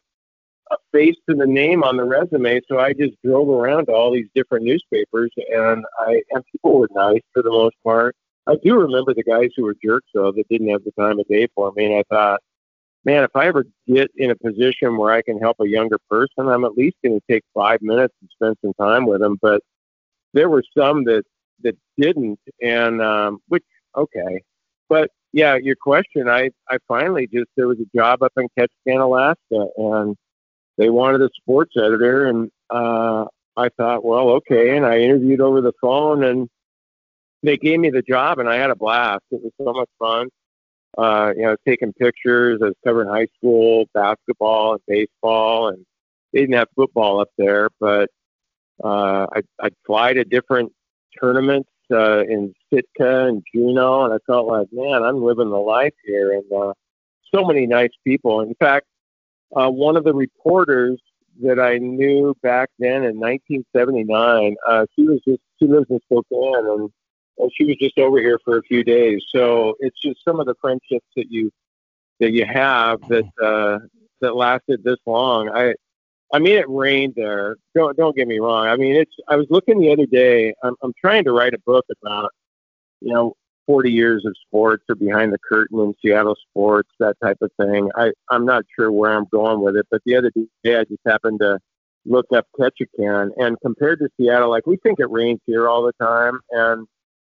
[0.71, 2.62] a face to the name on the resume.
[2.67, 6.89] So I just drove around to all these different newspapers, and I and people were
[6.93, 8.15] nice for the most part.
[8.47, 11.28] I do remember the guys who were jerks though that didn't have the time of
[11.28, 12.41] day for me, and I thought,
[13.06, 16.48] man, if I ever get in a position where I can help a younger person,
[16.48, 19.38] I'm at least going to take five minutes and spend some time with them.
[19.42, 19.62] But
[20.34, 21.24] there were some that
[21.64, 23.64] that didn't, and um, which
[23.96, 24.42] okay,
[24.90, 29.02] but yeah, your question, I I finally just there was a job up in Ketchikan,
[29.02, 30.16] Alaska, and
[30.78, 34.76] they wanted a sports editor, and uh, I thought, well, okay.
[34.76, 36.50] And I interviewed over the phone, and
[37.44, 39.24] they gave me the job, and I had a blast.
[39.32, 40.30] It was so much fun.
[40.97, 42.60] Uh, you know, taking pictures.
[42.62, 45.86] I was covering high school basketball and baseball, and
[46.34, 48.10] they didn't have football up there, but
[48.84, 50.71] uh, I, I'd fly to different
[51.19, 55.93] tournaments uh, in Sitka and Juneau, and I felt like, man, I'm living the life
[56.06, 56.73] here, and uh,
[57.34, 58.41] so many nice people.
[58.41, 58.86] In fact,
[59.56, 60.99] uh, one of the reporters
[61.41, 66.65] that I knew back then in 1979, uh, she was just she lives in Spokane,
[66.65, 66.89] and,
[67.58, 69.24] she was just over here for a few days.
[69.34, 71.52] So it's just some of the friendships that you
[72.20, 73.80] that you have that uh,
[74.22, 75.50] that lasted this long.
[75.50, 75.74] I
[76.34, 77.58] I mean, it rained there.
[77.76, 78.67] Don't don't get me wrong.
[78.67, 79.13] I mean, it's.
[79.28, 80.54] I was looking the other day.
[80.63, 82.32] I'm I'm trying to write a book about,
[83.02, 83.34] you know,
[83.67, 87.89] 40 years of sports or behind the curtain in Seattle sports, that type of thing.
[87.96, 90.32] I I'm not sure where I'm going with it, but the other
[90.63, 91.60] day I just happened to
[92.06, 95.94] look up Ketchikan, and compared to Seattle, like we think it rains here all the
[96.04, 96.88] time, and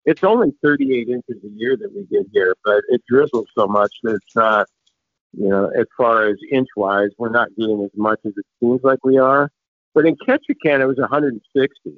[0.06, 3.92] it's only 38 inches a year that we get here, but it drizzles so much
[4.04, 4.68] that it's not
[5.34, 8.82] you know, as far as inch wise, we're not getting as much as it seems
[8.84, 9.52] like we are.
[9.94, 11.94] But in Ketchikan, it was 160.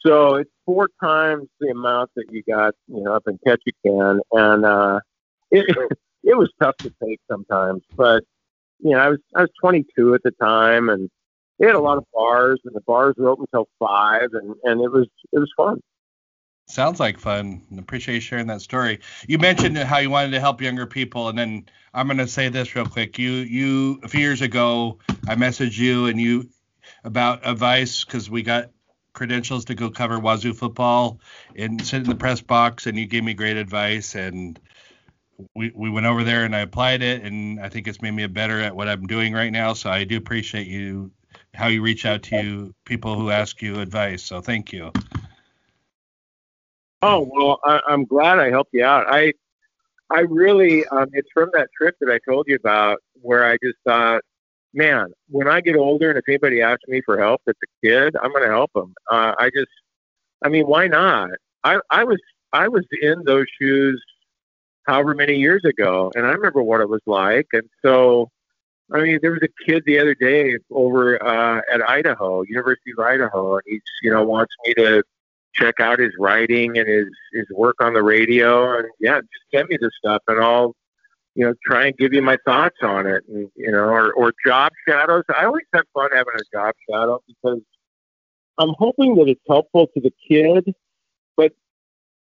[0.00, 4.20] So it's four times the amount that you got, you know, up in Ketchikan.
[4.32, 5.00] And uh,
[5.50, 5.66] it,
[6.22, 7.82] it was tough to take sometimes.
[7.96, 8.22] But,
[8.78, 11.10] you know, I was, I was 22 at the time and
[11.58, 14.80] they had a lot of bars and the bars were open until five and, and
[14.82, 15.80] it was, it was fun.
[16.68, 17.62] Sounds like fun.
[17.78, 18.98] Appreciate you sharing that story.
[19.28, 22.48] You mentioned how you wanted to help younger people, and then I'm going to say
[22.48, 23.18] this real quick.
[23.18, 24.98] You you a few years ago,
[25.28, 26.48] I messaged you and you
[27.04, 28.70] about advice because we got
[29.12, 31.20] credentials to go cover Wazoo football
[31.54, 34.58] and sit in the press box, and you gave me great advice, and
[35.54, 38.26] we we went over there and I applied it, and I think it's made me
[38.26, 39.72] better at what I'm doing right now.
[39.74, 41.12] So I do appreciate you
[41.54, 44.24] how you reach out to you, people who ask you advice.
[44.24, 44.90] So thank you.
[47.02, 49.06] Oh well, I, I'm glad I helped you out.
[49.08, 49.32] I
[50.10, 53.76] I really um, it's from that trip that I told you about where I just
[53.86, 54.22] thought,
[54.72, 58.16] man, when I get older and if anybody asks me for help that's a kid,
[58.22, 58.94] I'm going to help them.
[59.10, 59.70] Uh, I just,
[60.44, 61.30] I mean, why not?
[61.64, 62.18] I I was
[62.52, 64.02] I was in those shoes
[64.86, 68.30] however many years ago, and I remember what it was like, and so.
[68.94, 73.04] I mean, there was a kid the other day over uh, at Idaho, University of
[73.04, 75.02] Idaho, and he's, you know, wants me to
[75.56, 79.68] check out his writing and his his work on the radio and yeah just send
[79.68, 80.74] me the stuff and i'll
[81.34, 84.32] you know try and give you my thoughts on it and you know or or
[84.44, 87.60] job shadows i always have fun having a job shadow because
[88.58, 90.74] i'm hoping that it's helpful to the kid
[91.36, 91.52] but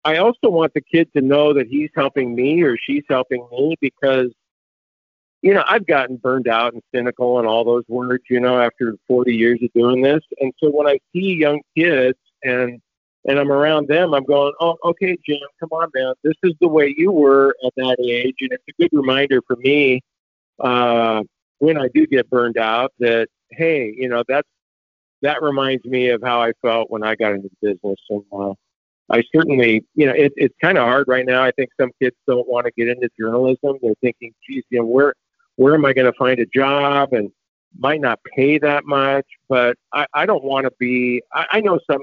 [0.05, 3.77] i also want the kid to know that he's helping me or she's helping me
[3.81, 4.31] because
[5.43, 8.97] you know, I've gotten burned out and cynical and all those words, you know, after
[9.07, 10.21] 40 years of doing this.
[10.41, 12.81] And so when I see young kids and
[13.27, 16.15] and I'm around them, I'm going, oh, okay, Jim, come on, man.
[16.23, 18.37] This is the way you were at that age.
[18.41, 20.01] And it's a good reminder for me
[20.61, 21.23] uh,
[21.59, 24.49] when I do get burned out that, hey, you know, that's,
[25.23, 27.99] that reminds me of how I felt when I got into business.
[28.11, 28.53] And uh,
[29.11, 31.43] I certainly, you know, it, it's kind of hard right now.
[31.43, 33.79] I think some kids don't want to get into journalism.
[33.83, 35.15] They're thinking, geez, you know, where,
[35.57, 37.13] where am I going to find a job?
[37.13, 37.31] And
[37.79, 41.23] might not pay that much, but I, I don't want to be.
[41.33, 42.03] I, I know some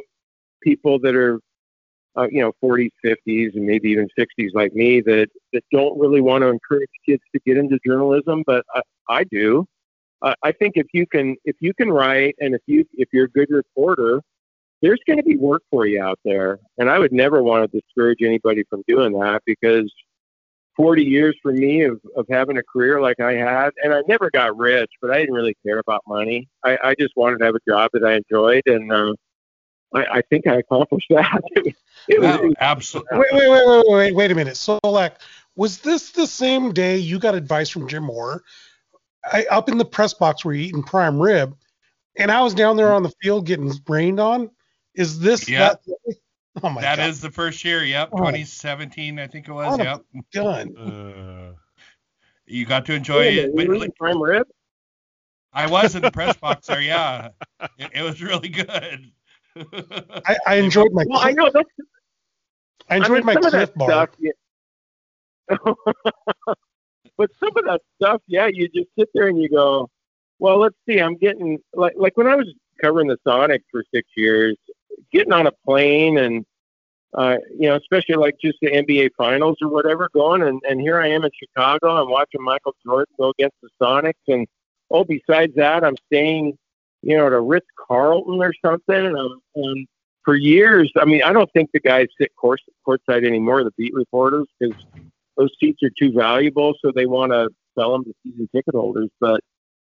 [0.63, 1.39] people that are,
[2.15, 6.21] uh, you know, 40s, 50s, and maybe even 60s like me that, that don't really
[6.21, 9.65] want to encourage kids to get into journalism, but I, I do.
[10.21, 13.25] Uh, I think if you can, if you can write, and if you, if you're
[13.25, 14.21] a good reporter,
[14.81, 16.59] there's going to be work for you out there.
[16.77, 19.91] And I would never want to discourage anybody from doing that because
[20.75, 24.29] 40 years for me of, of having a career like I had, and I never
[24.31, 26.47] got rich, but I didn't really care about money.
[26.65, 29.13] I, I just wanted to have a job that I enjoyed, and uh,
[29.93, 31.41] I, I think I accomplished that.
[32.07, 33.19] it was, absolutely.
[33.19, 34.57] Wait, wait, wait, wait, wait, wait a minute.
[34.57, 35.15] So, like,
[35.55, 38.43] was this the same day you got advice from Jim Moore?
[39.31, 41.55] I, up in the press box where you eating prime rib,
[42.17, 44.49] and I was down there on the field getting rained on.
[44.95, 45.81] Is this yep.
[45.85, 46.15] that?
[46.61, 47.09] Oh my That God.
[47.09, 47.83] is the first year.
[47.83, 48.17] Yep, oh.
[48.17, 49.79] 2017, I think it was.
[49.79, 50.05] Yep.
[50.31, 50.77] Done.
[50.77, 51.53] Uh,
[52.45, 53.55] you got to enjoy it.
[53.55, 54.47] But, like, prime rib.
[55.51, 56.81] I was in the press box there.
[56.81, 57.29] Yeah,
[57.77, 59.11] it, it was really good.
[60.25, 61.05] I, I, enjoyed my.
[61.07, 61.69] Well, I know that's.
[62.89, 63.89] I enjoyed I mean, my Clif Bar.
[63.89, 64.31] Stuff, yeah.
[67.17, 69.89] but some of that stuff, yeah, you just sit there and you go,
[70.39, 70.99] well, let's see.
[70.99, 74.57] I'm getting like like when I was covering the Sonics for six years,
[75.11, 76.45] getting on a plane and
[77.13, 80.99] uh, you know, especially like just the NBA Finals or whatever going, and and here
[80.99, 82.01] I am in Chicago.
[82.01, 84.47] I'm watching Michael Jordan go against the Sonics, and
[84.89, 86.57] oh, besides that, I'm staying,
[87.03, 88.95] you know, a Ritz Carlton or something.
[88.95, 89.87] And, I'm, and
[90.23, 93.93] for years, I mean, I don't think the guys sit course, courtside anymore, the beat
[93.93, 94.75] reporters, because
[95.37, 96.73] those seats are too valuable.
[96.81, 99.09] So they want to sell them to season ticket holders.
[99.19, 99.41] But,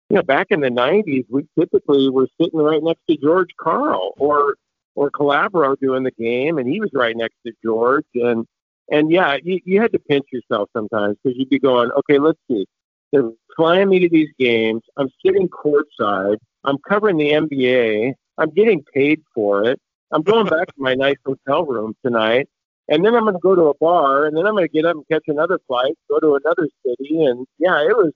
[0.09, 4.15] you know, back in the 90s, we typically were sitting right next to George Karl
[4.17, 4.55] or,
[4.95, 8.07] or Calabro doing the game, and he was right next to George.
[8.15, 8.47] And,
[8.91, 12.41] and yeah, you, you had to pinch yourself sometimes because you'd be going, okay, let's
[12.51, 12.67] see.
[13.13, 14.83] They're flying me to these games.
[14.97, 16.39] I'm sitting courtside.
[16.65, 18.15] I'm covering the NBA.
[18.39, 19.81] I'm getting paid for it.
[20.13, 22.49] I'm going back to my nice hotel room tonight.
[22.89, 24.85] And then I'm going to go to a bar, and then I'm going to get
[24.85, 28.13] up and catch another flight, go to another city, and yeah, it was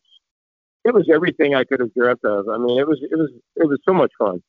[0.84, 2.48] it was everything I could have dreamt of.
[2.48, 4.42] I mean, it was it was it was so much fun.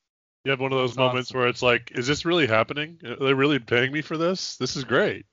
[0.43, 1.39] You have one of those That's moments awesome.
[1.39, 2.99] where it's like, is this really happening?
[3.05, 4.55] Are they really paying me for this?
[4.57, 5.25] This is great.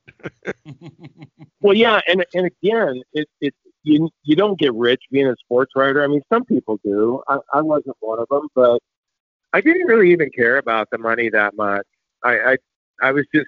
[1.61, 5.73] well, yeah, and and again, it it you you don't get rich being a sports
[5.77, 6.03] writer.
[6.03, 7.23] I mean, some people do.
[7.29, 8.81] I, I wasn't one of them, but
[9.53, 11.87] I didn't really even care about the money that much.
[12.25, 12.57] I I,
[13.03, 13.47] I was just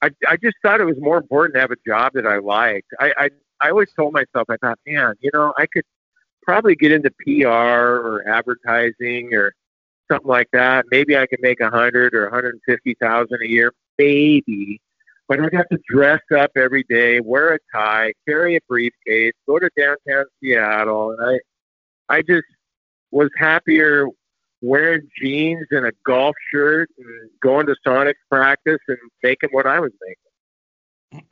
[0.00, 2.88] I I just thought it was more important to have a job that I liked.
[2.98, 5.84] I I I always told myself, I thought, man, you know, I could
[6.42, 9.52] probably get into PR or advertising or
[10.10, 10.86] something like that.
[10.90, 14.80] Maybe I could make a hundred or hundred and fifty thousand a year, maybe.
[15.32, 19.58] But I'd have to dress up every day, wear a tie, carry a briefcase, go
[19.58, 21.40] to downtown Seattle, and
[22.10, 22.44] I, I just
[23.10, 24.08] was happier
[24.60, 29.80] wearing jeans and a golf shirt and going to Sonics practice and making what I
[29.80, 29.92] was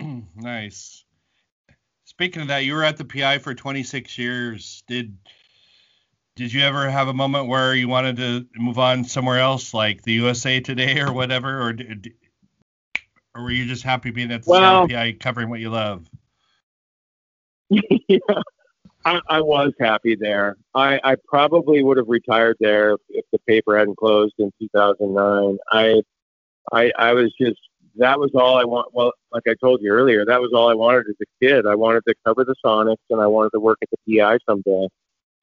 [0.00, 0.28] making.
[0.34, 1.04] nice.
[2.04, 4.82] Speaking of that, you were at the PI for 26 years.
[4.88, 5.14] Did
[6.36, 10.00] did you ever have a moment where you wanted to move on somewhere else, like
[10.00, 12.14] the USA Today or whatever, or did,
[13.34, 16.08] or were you just happy being at the well, PI covering what you love?
[17.70, 18.18] yeah,
[19.04, 20.56] I, I was happy there.
[20.74, 25.58] I, I probably would have retired there if the paper hadn't closed in 2009.
[25.72, 26.02] I,
[26.72, 27.60] I, I was just
[27.96, 28.94] that was all I want.
[28.94, 31.66] Well, like I told you earlier, that was all I wanted as a kid.
[31.66, 34.88] I wanted to cover the Sonics, and I wanted to work at the PI someday.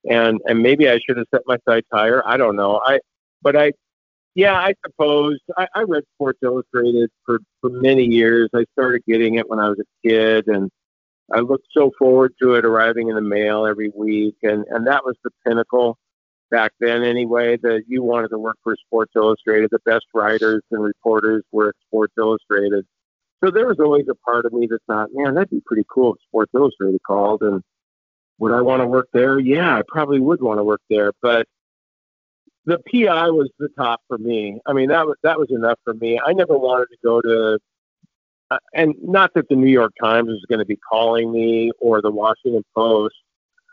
[0.10, 2.22] And and maybe I should have set my sights higher.
[2.26, 2.82] I don't know.
[2.86, 3.00] I,
[3.42, 3.74] but I,
[4.38, 8.50] yeah, I suppose I, I read Sports Illustrated for for many years.
[8.54, 10.70] I started getting it when I was a kid, and
[11.34, 15.04] I looked so forward to it arriving in the mail every week, and and that
[15.04, 15.98] was the pinnacle
[16.52, 19.72] back then anyway that you wanted to work for Sports Illustrated.
[19.72, 22.86] The best writers and reporters were at Sports Illustrated.
[23.44, 26.14] So there was always a part of me that thought, man, that'd be pretty cool
[26.14, 27.64] if Sports Illustrated called and
[28.38, 29.40] would I want to work there?
[29.40, 31.48] Yeah, I probably would want to work there, but
[32.68, 34.60] the PI was the top for me.
[34.66, 36.20] I mean, that was that was enough for me.
[36.24, 37.60] I never wanted to go to
[38.52, 42.02] uh, and not that the New York Times was going to be calling me or
[42.02, 43.16] the Washington Post,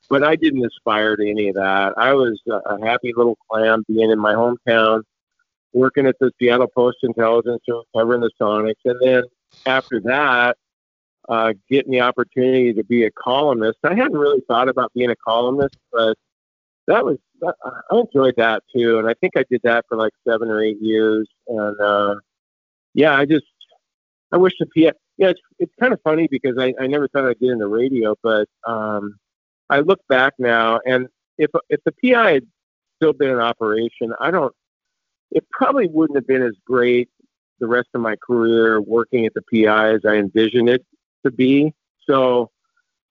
[0.09, 1.95] but I didn't aspire to any of that.
[1.97, 5.03] I was a happy little clam being in my hometown,
[5.73, 9.25] working at the Seattle Post Intelligencer, covering the Sonics, and then
[9.67, 10.57] after that,
[11.29, 13.79] uh, getting the opportunity to be a columnist.
[13.83, 16.17] I hadn't really thought about being a columnist, but
[16.87, 17.53] that was I
[17.93, 21.29] enjoyed that too, and I think I did that for like seven or eight years.
[21.49, 22.17] And uh,
[22.95, 23.47] yeah, I just
[24.33, 24.93] I wish the PI.
[25.17, 28.17] Yeah, it's it's kind of funny because I, I never thought I'd get into radio,
[28.23, 29.17] but um,
[29.71, 32.47] I look back now, and if if the PI had
[32.97, 34.55] still been in operation, I don't.
[35.31, 37.09] It probably wouldn't have been as great
[37.59, 40.85] the rest of my career working at the PI as I envisioned it
[41.25, 41.73] to be.
[42.09, 42.51] So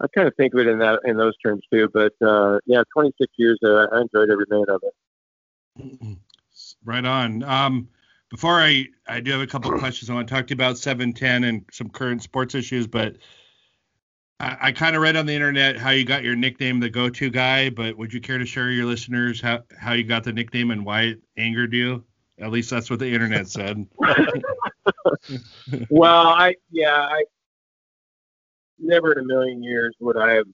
[0.04, 1.90] I kind of think of it in that in those terms too.
[1.94, 6.18] But uh, yeah, 26 years there, I enjoyed every minute of it.
[6.84, 7.42] Right on.
[7.44, 7.88] Um,
[8.30, 10.10] before I I do have a couple of questions.
[10.10, 13.16] I want to talk to you about 710 and some current sports issues, but
[14.40, 17.30] I, I kind of read on the internet how you got your nickname, the go-to
[17.30, 17.70] guy.
[17.70, 20.86] But would you care to share your listeners how how you got the nickname and
[20.86, 22.04] why it angered you?
[22.40, 23.86] At least that's what the internet said.
[25.90, 27.24] well, I yeah, I
[28.84, 30.46] never in a million years would I have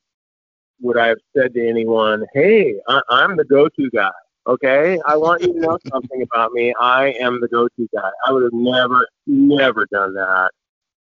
[0.81, 4.11] would I have said to anyone, "Hey, I, I'm the go-to guy."
[4.47, 6.73] Okay, I want you to know something about me.
[6.79, 8.09] I am the go-to guy.
[8.25, 10.51] I would have never, never done that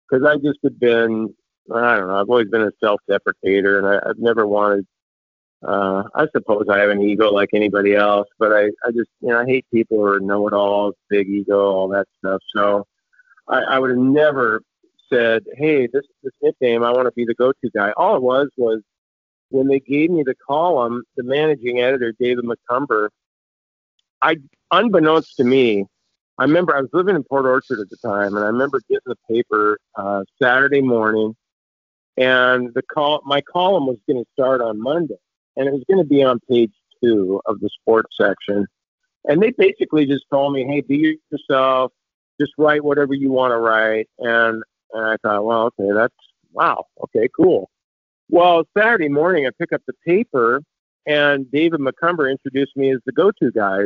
[0.10, 1.34] because I just have been.
[1.74, 2.20] I don't know.
[2.20, 4.86] I've always been a self-deprecator, and I, I've never wanted.
[5.62, 9.28] Uh, I suppose I have an ego like anybody else, but I, I just, you
[9.28, 12.42] know, I hate people who are know-it-alls, big ego, all that stuff.
[12.56, 12.88] So
[13.50, 14.62] I, I would have never
[15.12, 18.50] said, "Hey, this this nickname, I want to be the go-to guy." All it was
[18.58, 18.82] was
[19.50, 23.10] when they gave me the column, the managing editor, David McCumber,
[24.22, 24.38] I,
[24.72, 25.86] unbeknownst to me,
[26.38, 29.02] I remember I was living in Port Orchard at the time, and I remember getting
[29.06, 31.36] the paper uh, Saturday morning,
[32.18, 35.18] and the call, my column was going to start on Monday,
[35.58, 36.72] and it was going to be on page
[37.04, 38.68] two of the sports section,
[39.26, 41.92] and they basically just told me, "Hey, be yourself.
[42.40, 44.64] Just write whatever you want to write." And
[44.94, 46.14] and I thought, well, okay, that's
[46.52, 47.70] wow, okay, cool.
[48.30, 50.62] Well, Saturday morning, I pick up the paper,
[51.06, 53.82] and David McCumber introduced me as the go-to guy.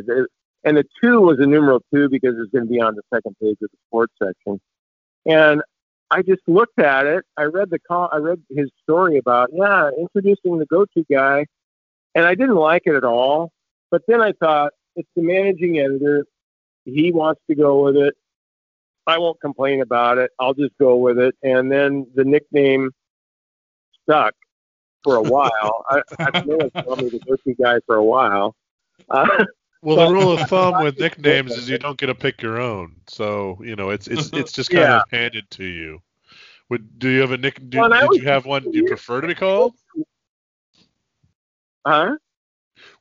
[0.66, 3.36] And the two was a numeral two because it's going to be on the second
[3.42, 4.60] page of the sports section.
[5.26, 5.62] And
[6.12, 7.24] I just looked at it.
[7.38, 8.10] I read the call.
[8.12, 11.46] I read his story about yeah, introducing the go-to guy,
[12.14, 13.52] and I didn't like it at all.
[13.90, 16.26] But then I thought it's the managing editor.
[16.86, 18.14] He wants to go with it.
[19.06, 20.32] I won't complain about it.
[20.40, 21.36] I'll just go with it.
[21.44, 22.92] And then the nickname
[24.04, 24.34] stuck
[25.04, 25.86] for a while.
[25.90, 28.56] I, I've known me the go-to guy for a while.
[29.10, 29.46] Uh,
[29.82, 32.96] well, the rule of thumb with nicknames is you don't get to pick your own.
[33.08, 35.02] So you know, it's it's it's just kind yeah.
[35.02, 36.02] of handed to you.
[36.70, 37.70] Would do you have a nick?
[37.70, 39.74] Do, well, did you have one Do you prefer to be called?
[41.86, 42.16] Huh?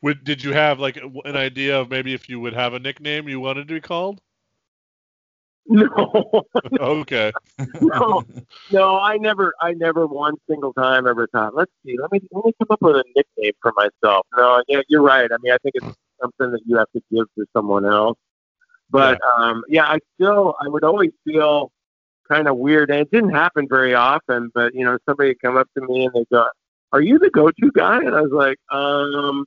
[0.03, 3.29] Would did you have like an idea of maybe if you would have a nickname
[3.29, 4.21] you wanted to be called?
[5.67, 6.45] No.
[6.81, 7.33] okay.
[7.81, 8.23] no,
[8.71, 12.45] no, I never, I never one single time ever thought, let's see, let me, let
[12.45, 14.27] me come up with a nickname for myself.
[14.37, 15.31] No, yeah, you're right.
[15.31, 18.19] I mean, I think it's something that you have to give to someone else.
[18.91, 19.45] But yeah.
[19.45, 21.73] um, yeah, I still, I would always feel
[22.31, 24.51] kind of weird, and it didn't happen very often.
[24.55, 26.47] But you know, somebody would come up to me and they go,
[26.93, 29.45] "Are you the go-to guy?" And I was like, um.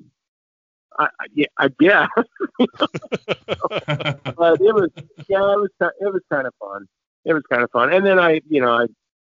[0.97, 2.07] I, yeah, I guess.
[2.59, 4.89] but it was,
[5.27, 6.87] yeah, it was, it was kind of fun.
[7.25, 7.91] It was kind of fun.
[7.91, 8.85] And then I, you know, I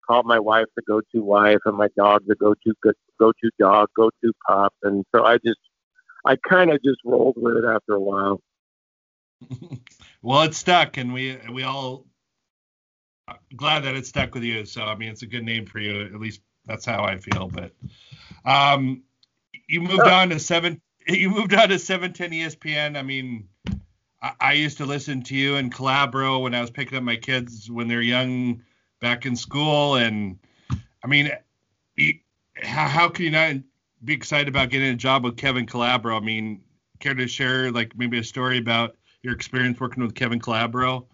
[0.07, 2.73] called my wife the go-to wife, and my dog the go-to
[3.19, 5.59] go-to dog, go-to pup, and so I just
[6.25, 8.41] I kind of just rolled with it after a while.
[10.21, 12.05] well, it stuck, and we we all
[13.55, 14.65] glad that it stuck with you.
[14.65, 16.01] So I mean, it's a good name for you.
[16.01, 17.47] At least that's how I feel.
[17.47, 17.71] But
[18.45, 19.03] um,
[19.67, 20.81] you moved on to seven.
[21.15, 22.97] You moved on to 710 ESPN.
[22.97, 23.47] I mean,
[24.21, 27.15] I, I used to listen to you and Calabro when I was picking up my
[27.15, 28.61] kids when they're young
[28.99, 30.37] back in school, and
[31.03, 31.31] I mean,
[32.61, 33.55] how, how can you not
[34.03, 36.17] be excited about getting a job with Kevin Calabro.
[36.17, 36.61] I mean,
[36.99, 41.05] care to share like maybe a story about your experience working with Kevin Calabro?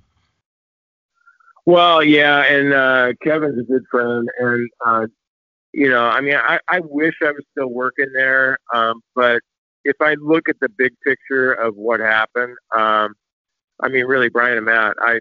[1.65, 5.07] Well, yeah, and uh, Kevin's a good friend, and uh,
[5.71, 9.41] you know, I mean, I, I wish I was still working there, um, but
[9.86, 13.13] if I look at the big picture of what happened, um,
[13.81, 15.19] I mean, really, Brian and Matt, I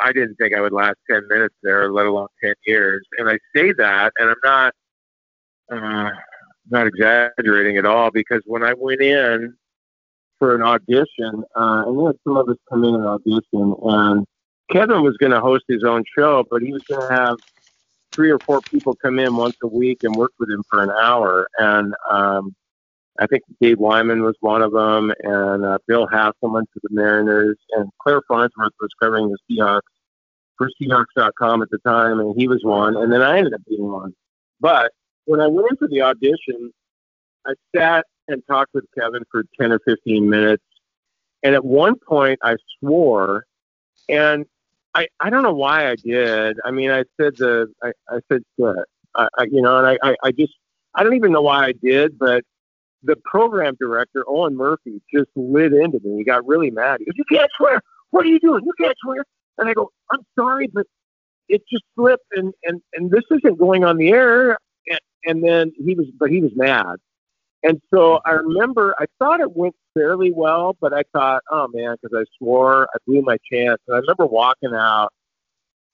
[0.00, 3.38] I didn't think I would last ten minutes there, let alone ten years, and I
[3.54, 4.74] say that, and I'm not.
[5.70, 6.10] Uh,
[6.70, 9.54] not exaggerating at all because when I went in
[10.38, 14.26] for an audition, uh, and we had some of us come in and audition, and
[14.70, 17.36] Kevin was going to host his own show, but he was going to have
[18.12, 20.90] three or four people come in once a week and work with him for an
[20.90, 21.48] hour.
[21.58, 22.54] And um,
[23.18, 27.56] I think Dave Wyman was one of them, and uh, Bill Haselman to the Mariners,
[27.72, 29.80] and Clare Farnsworth was covering the Seahawks
[30.58, 32.96] for Seahawks.com at the time, and he was one.
[32.96, 34.14] And then I ended up being one.
[34.60, 34.92] But
[35.26, 36.72] when I went into the audition,
[37.46, 40.64] I sat and talked with Kevin for 10 or 15 minutes.
[41.42, 43.44] And at one point, I swore,
[44.08, 44.46] and
[44.94, 46.58] I, I don't know why I did.
[46.64, 48.76] I mean, I said the, I, I said shit,
[49.14, 50.54] I, I, you know, and I, I, I just,
[50.94, 52.42] I don't even know why I did, but
[53.06, 56.18] the program director, Owen Murphy, just lit into me.
[56.18, 57.00] He got really mad.
[57.00, 57.80] He goes, You can't swear.
[58.10, 58.64] What are you doing?
[58.64, 59.24] You can't swear.
[59.58, 60.86] And I go, I'm sorry, but
[61.48, 64.58] it just slipped and, and, and this isn't going on the air
[65.26, 66.96] and then he was, but he was mad.
[67.62, 71.96] And so I remember I thought it went fairly well, but I thought, oh man,
[72.00, 73.80] because I swore, I blew my chance.
[73.88, 75.12] And I remember walking out,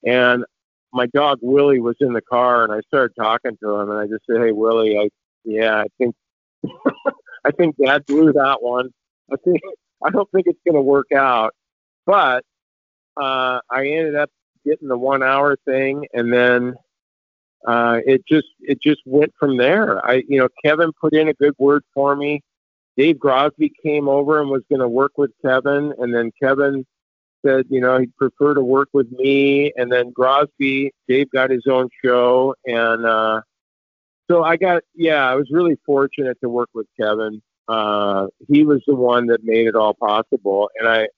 [0.04, 0.44] and
[0.92, 4.06] my dog Willie was in the car, and I started talking to him, and I
[4.06, 5.08] just said, hey Willie, I
[5.44, 6.14] yeah, I think
[7.44, 8.90] I think Dad blew that one.
[9.32, 9.60] I think
[10.04, 11.54] I don't think it's going to work out,
[12.06, 12.44] but
[13.20, 14.30] uh, I ended up
[14.64, 16.74] getting the one hour thing, and then
[17.66, 20.04] uh, it just it just went from there.
[20.04, 22.42] I you know Kevin put in a good word for me.
[22.96, 26.84] Dave Grosby came over and was going to work with Kevin, and then Kevin
[27.44, 29.72] said you know he'd prefer to work with me.
[29.76, 33.42] And then Grosby, Dave got his own show, and uh,
[34.30, 37.42] so I got yeah I was really fortunate to work with Kevin.
[37.68, 41.08] Uh, he was the one that made it all possible, and I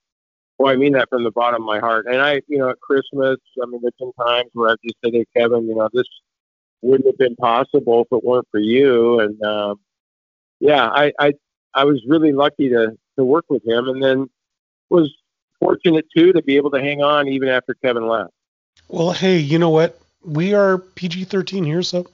[0.59, 2.07] well, I mean that from the bottom of my heart.
[2.07, 5.14] And I, you know, at Christmas, I mean, there's been times where I've just said,
[5.14, 6.07] "Hey, Kevin, you know, this
[6.84, 9.18] wouldn't have been possible if it weren't for you.
[9.20, 9.80] And um,
[10.61, 11.32] yeah, I, I
[11.72, 14.28] I was really lucky to to work with him, and then
[14.90, 15.12] was
[15.59, 18.32] fortunate too to be able to hang on even after Kevin left.
[18.88, 19.98] Well, hey, you know what?
[20.24, 22.07] We are PG-13 here, so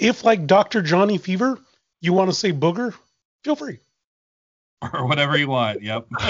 [0.00, 0.82] if like Dr.
[0.82, 1.58] Johnny Fever,
[2.00, 2.94] you want to say booger,
[3.44, 3.78] feel free.
[4.94, 5.82] or whatever you want.
[5.82, 6.06] Yep.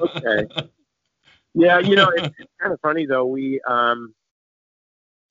[0.00, 0.46] okay.
[1.54, 3.26] Yeah, you know, it's, it's kind of funny though.
[3.26, 4.14] We um,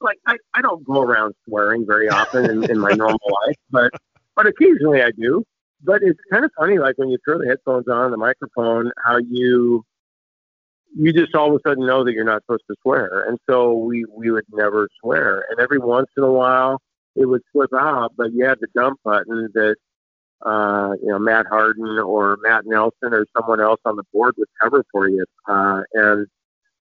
[0.01, 3.91] like I, I don't go around swearing very often in, in my normal life, but
[4.35, 5.45] but occasionally I do.
[5.81, 9.17] But it's kind of funny, like when you throw the headphones on the microphone, how
[9.17, 9.85] you
[10.95, 13.73] you just all of a sudden know that you're not supposed to swear, and so
[13.73, 15.45] we we would never swear.
[15.49, 16.81] And every once in a while,
[17.15, 19.75] it would slip out, but you had the dump button that
[20.45, 24.49] uh, you know Matt Harden or Matt Nelson or someone else on the board would
[24.61, 25.25] cover for you.
[25.47, 26.27] Uh, and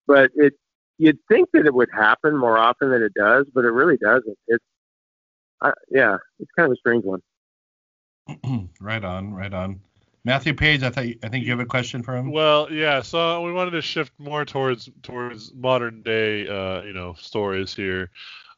[0.06, 0.54] but it
[0.98, 4.38] you'd think that it would happen more often than it does, but it really doesn't.
[4.46, 4.64] It's
[5.60, 7.20] uh, yeah, it's kind of a strange one.
[8.80, 9.80] right on, right on.
[10.28, 12.30] Matthew Paige, I thought I think you have a question for him.
[12.30, 13.00] Well, yeah.
[13.00, 18.10] So we wanted to shift more towards towards modern day, uh, you know, stories here.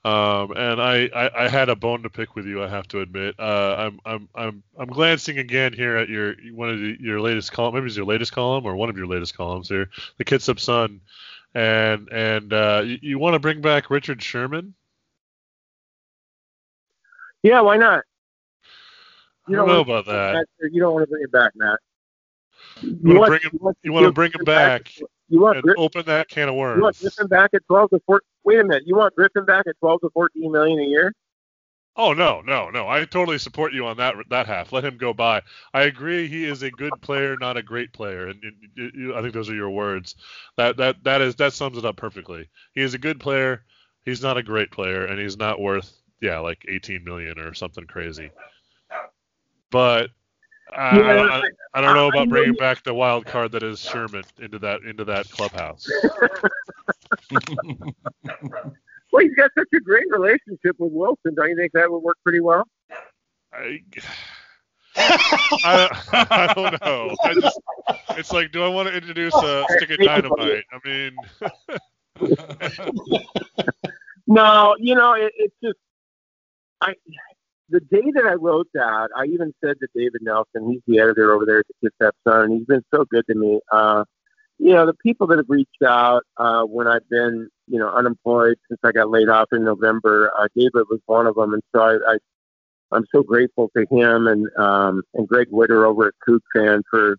[0.04, 3.00] Um, and I, I, I, had a bone to pick with you, I have to
[3.00, 3.36] admit.
[3.38, 7.52] Uh, I'm, I'm, I'm, I'm glancing again here at your one of the, your latest
[7.52, 10.58] column, maybe it's your latest column or one of your latest columns here, the Kitsap
[10.58, 11.02] Sun,
[11.54, 14.74] and and uh, you, you want to bring back Richard Sherman?
[17.42, 18.04] Yeah, why not?
[19.50, 20.46] You don't, know about that.
[20.70, 21.78] You don't want to bring it back, Matt.
[22.80, 23.74] You, you want to bring him.
[23.82, 24.84] You want to bring him back.
[24.84, 26.78] back you want Griffin, open that can of worms.
[26.78, 28.26] You want Griffin back at 12 to 14?
[28.44, 28.82] Wait a minute.
[28.86, 31.14] You want Griffin back at 12 to 14 million a year?
[31.96, 32.88] Oh no, no, no!
[32.88, 34.72] I totally support you on that that half.
[34.72, 35.42] Let him go by.
[35.74, 36.28] I agree.
[36.28, 38.42] He is a good player, not a great player, and
[38.74, 40.14] you, you, I think those are your words.
[40.56, 42.48] That that that is that sums it up perfectly.
[42.74, 43.64] He is a good player.
[44.04, 45.92] He's not a great player, and he's not worth
[46.22, 48.30] yeah like 18 million or something crazy.
[49.70, 50.10] But
[50.72, 51.42] uh, I, yeah, I, don't, I,
[51.74, 55.04] I, don't know about bringing back the wild card that is Sherman into that into
[55.04, 55.86] that clubhouse.
[59.10, 61.34] well, he's got such a great relationship with Wilson.
[61.34, 62.68] Don't you think that would work pretty well?
[63.52, 63.80] I,
[64.96, 67.16] I, I don't know.
[67.24, 67.60] I just,
[68.10, 70.64] it's like, do I want to introduce a stick of dynamite?
[70.72, 71.16] I mean,
[74.26, 75.78] no, you know, it, it's just,
[76.80, 76.94] I,
[77.70, 81.32] the day that I wrote that, I even said to David Nelson, he's the editor
[81.32, 83.60] over there at the Kitsap Sun, and he's been so good to me.
[83.72, 84.04] Uh,
[84.58, 88.56] you know, the people that have reached out uh, when I've been, you know, unemployed
[88.68, 91.80] since I got laid off in November, uh, David was one of them, and so
[91.80, 92.18] I, I
[92.92, 97.16] I'm so grateful to him and um, and Greg Witter over at Kook Fan for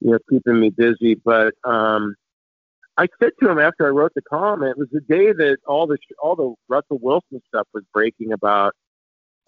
[0.00, 1.14] you know keeping me busy.
[1.14, 2.16] But um,
[2.96, 5.86] I said to him after I wrote the column, it was the day that all
[5.86, 8.74] the all the Russell Wilson stuff was breaking about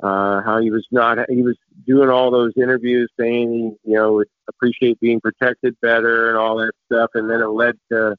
[0.03, 4.15] uh, how he was not he was doing all those interviews saying he you know
[4.15, 7.11] would appreciate being protected better and all that stuff.
[7.15, 8.17] And then it led to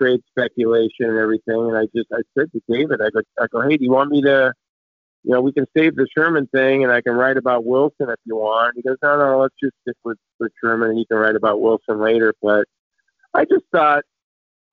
[0.00, 1.56] trade speculation and everything.
[1.56, 4.10] And I just I said to David I go I go hey do you want
[4.10, 4.52] me to
[5.24, 8.20] you know we can save the Sherman thing and I can write about Wilson if
[8.24, 8.76] you want.
[8.76, 11.60] He goes no no let's just stick with with Sherman and you can write about
[11.60, 12.34] Wilson later.
[12.42, 12.66] But
[13.32, 14.04] I just thought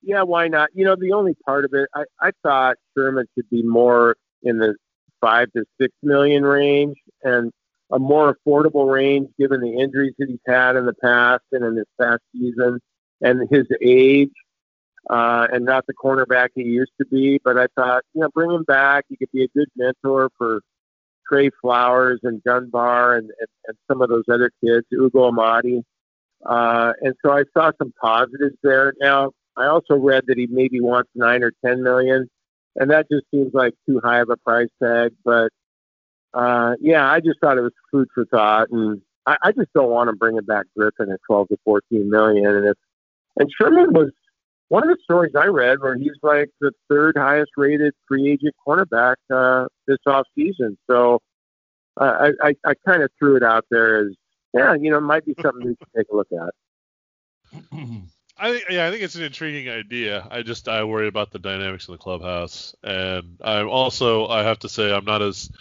[0.03, 0.69] yeah why not?
[0.73, 4.59] You know the only part of it I I thought Sherman should be more in
[4.59, 4.75] the
[5.21, 7.51] five to six million range and
[7.91, 11.75] a more affordable range given the injuries that he's had in the past and in
[11.75, 12.79] this past season
[13.21, 14.31] and his age
[15.09, 17.39] uh, and not the cornerback he used to be.
[17.43, 19.05] But I thought, you know, bring him back.
[19.09, 20.61] He could be a good mentor for
[21.27, 25.83] Tre Flowers and Dunbar and, and, and some of those other kids, Ugo Amadi.
[26.45, 28.93] Uh, and so I saw some positives there.
[28.99, 32.29] Now, I also read that he maybe wants nine or ten million
[32.75, 35.13] and that just seems like too high of a price tag.
[35.23, 35.49] But
[36.33, 39.89] uh, yeah, I just thought it was food for thought, and I, I just don't
[39.89, 42.45] want to bring it back Griffin at 12 to 14 million.
[42.45, 42.77] And if
[43.37, 44.11] and Sherman was
[44.69, 48.55] one of the stories I read where he's like the third highest rated free agent
[48.65, 50.77] cornerback uh, this off season.
[50.89, 51.19] So
[51.99, 54.13] uh, I, I, I kind of threw it out there as
[54.53, 57.69] yeah, you know, it might be something we should take a look at.
[58.41, 60.27] I think yeah, I think it's an intriguing idea.
[60.31, 64.57] I just I worry about the dynamics in the clubhouse, and I'm also I have
[64.59, 65.51] to say I'm not as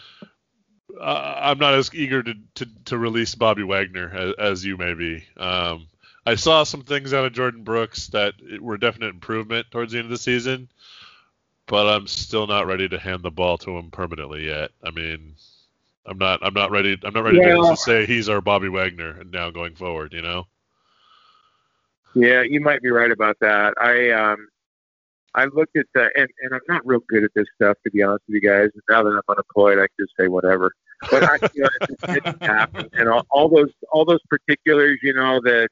[0.99, 4.95] uh, I'm not as eager to, to, to release Bobby Wagner as, as you may
[4.95, 5.25] be.
[5.37, 5.89] Um,
[6.25, 10.07] I saw some things out of Jordyn Brooks that were definite improvement towards the end
[10.07, 10.71] of the season,
[11.67, 14.71] but I'm still not ready to hand the ball to him permanently yet.
[14.83, 15.35] I mean,
[16.07, 17.57] I'm not I'm not ready I'm not ready yeah.
[17.57, 20.15] to say he's our Bobby Wagner and now going forward.
[20.15, 20.47] You know.
[22.15, 23.75] Yeah, you might be right about that.
[23.81, 24.49] I um,
[25.35, 28.03] I looked at the and, and I'm not real good at this stuff to be
[28.03, 28.71] honest with you guys.
[28.89, 30.73] Now that I'm unemployed, I can just say whatever.
[31.11, 35.15] But I, you know, it's, it's happened, and all, all those all those particulars, you
[35.15, 35.69] know, that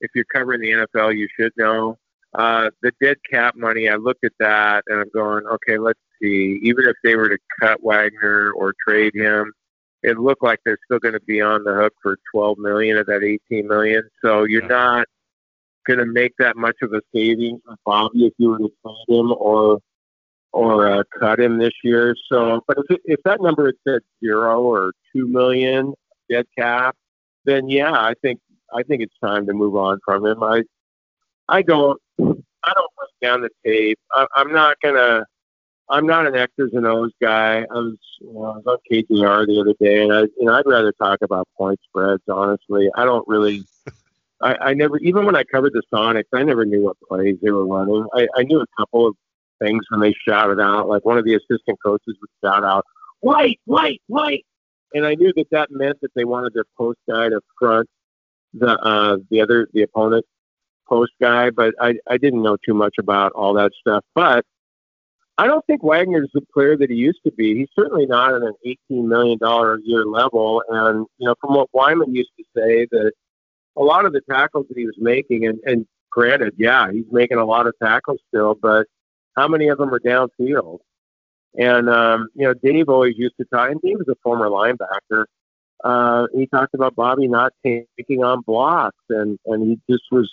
[0.00, 1.98] if you're covering the NFL, you should know.
[2.34, 6.60] Uh, the dead cap money, I looked at that and I'm going, okay, let's see.
[6.62, 9.50] Even if they were to cut Wagner or trade him,
[10.02, 13.06] it looked like they're still going to be on the hook for 12 million of
[13.06, 14.02] that 18 million.
[14.22, 14.68] So you're yeah.
[14.68, 15.06] not
[15.88, 19.18] going to make that much of a savings with Bobby if you were to trade
[19.18, 19.80] him or
[20.52, 22.14] or uh, cut him this year.
[22.30, 25.94] So, but if it, if that number had said zero or two million
[26.30, 26.96] dead cap,
[27.44, 28.40] then yeah, I think
[28.72, 30.42] I think it's time to move on from him.
[30.42, 30.62] I
[31.48, 33.98] I don't I don't put down the tape.
[34.12, 35.24] I, I'm not gonna.
[35.90, 37.60] I'm not an X's and O's guy.
[37.60, 40.52] I was, you know, I was on KJR the other day, and I, you know,
[40.52, 42.22] I'd rather talk about point spreads.
[42.28, 43.62] Honestly, I don't really.
[44.40, 47.50] I, I never, even when I covered the Sonics, I never knew what plays they
[47.50, 48.06] were running.
[48.14, 49.16] I, I knew a couple of
[49.60, 50.88] things when they shouted out.
[50.88, 52.84] Like one of the assistant coaches would shout out,
[53.20, 54.44] "White, white, white,"
[54.94, 57.88] and I knew that that meant that they wanted their post guy to front
[58.54, 60.24] the uh, the other the opponent
[60.88, 64.04] post guy, but I, I didn't know too much about all that stuff.
[64.14, 64.44] But
[65.36, 67.54] I don't think Wagner's the player that he used to be.
[67.54, 70.62] He's certainly not at an $18 million a year level.
[70.68, 73.12] And, you know, from what Wyman used to say, that
[73.78, 77.38] a lot of the tackles that he was making, and, and granted, yeah, he's making
[77.38, 78.86] a lot of tackles still, but
[79.36, 80.80] how many of them are downfield?
[81.56, 85.24] And, um, you know, Dave always used to talk, and Dave was a former linebacker.
[85.84, 90.28] Uh, he talked about Bobby not taking on blocks, and, and he just was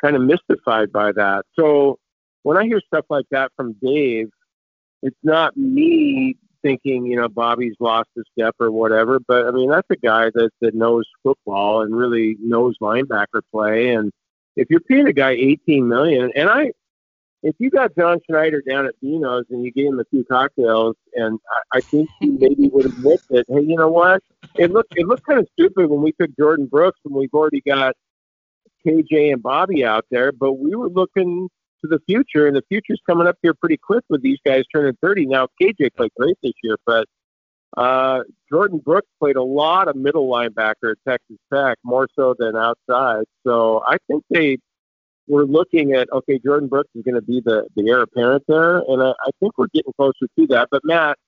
[0.00, 1.44] kind of mystified by that.
[1.58, 1.98] So
[2.44, 4.28] when I hear stuff like that from Dave,
[5.02, 9.20] it's not me thinking, you know, Bobby's lost a step or whatever.
[9.20, 13.90] But I mean, that's a guy that, that knows football and really knows linebacker play.
[13.90, 14.10] And
[14.56, 16.72] if you're paying a guy 18 million, and I,
[17.42, 20.96] if you got John Schneider down at Dino's and you gave him a few cocktails,
[21.14, 21.38] and
[21.72, 24.22] I, I think he maybe would have admit that, hey, you know what?
[24.56, 27.60] It looked it looked kind of stupid when we took Jordyn Brooks and we've already
[27.60, 27.94] got
[28.86, 31.48] KJ and Bobby out there, but we were looking
[31.84, 34.96] to the future, and the future's coming up here pretty quick with these guys turning
[35.02, 35.26] 30.
[35.26, 37.06] Now, KJ played great this year, but
[37.76, 38.20] uh,
[38.52, 43.24] Jordyn Brooks played a lot of middle linebacker at Texas Tech, more so than outside.
[43.46, 44.58] So I think they
[45.26, 48.78] were looking at okay, Jordyn Brooks is going to be the the heir apparent there,
[48.78, 50.68] and I, I think we're getting closer to that.
[50.70, 51.18] But Matt,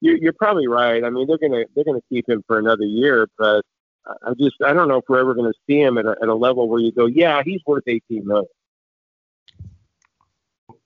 [0.00, 1.02] you, you're probably right.
[1.04, 3.62] I mean, they're gonna they're gonna keep him for another year, but
[4.06, 6.28] I just I don't know if we're ever going to see him at a, at
[6.28, 8.46] a level where you go, yeah, he's worth 18 million.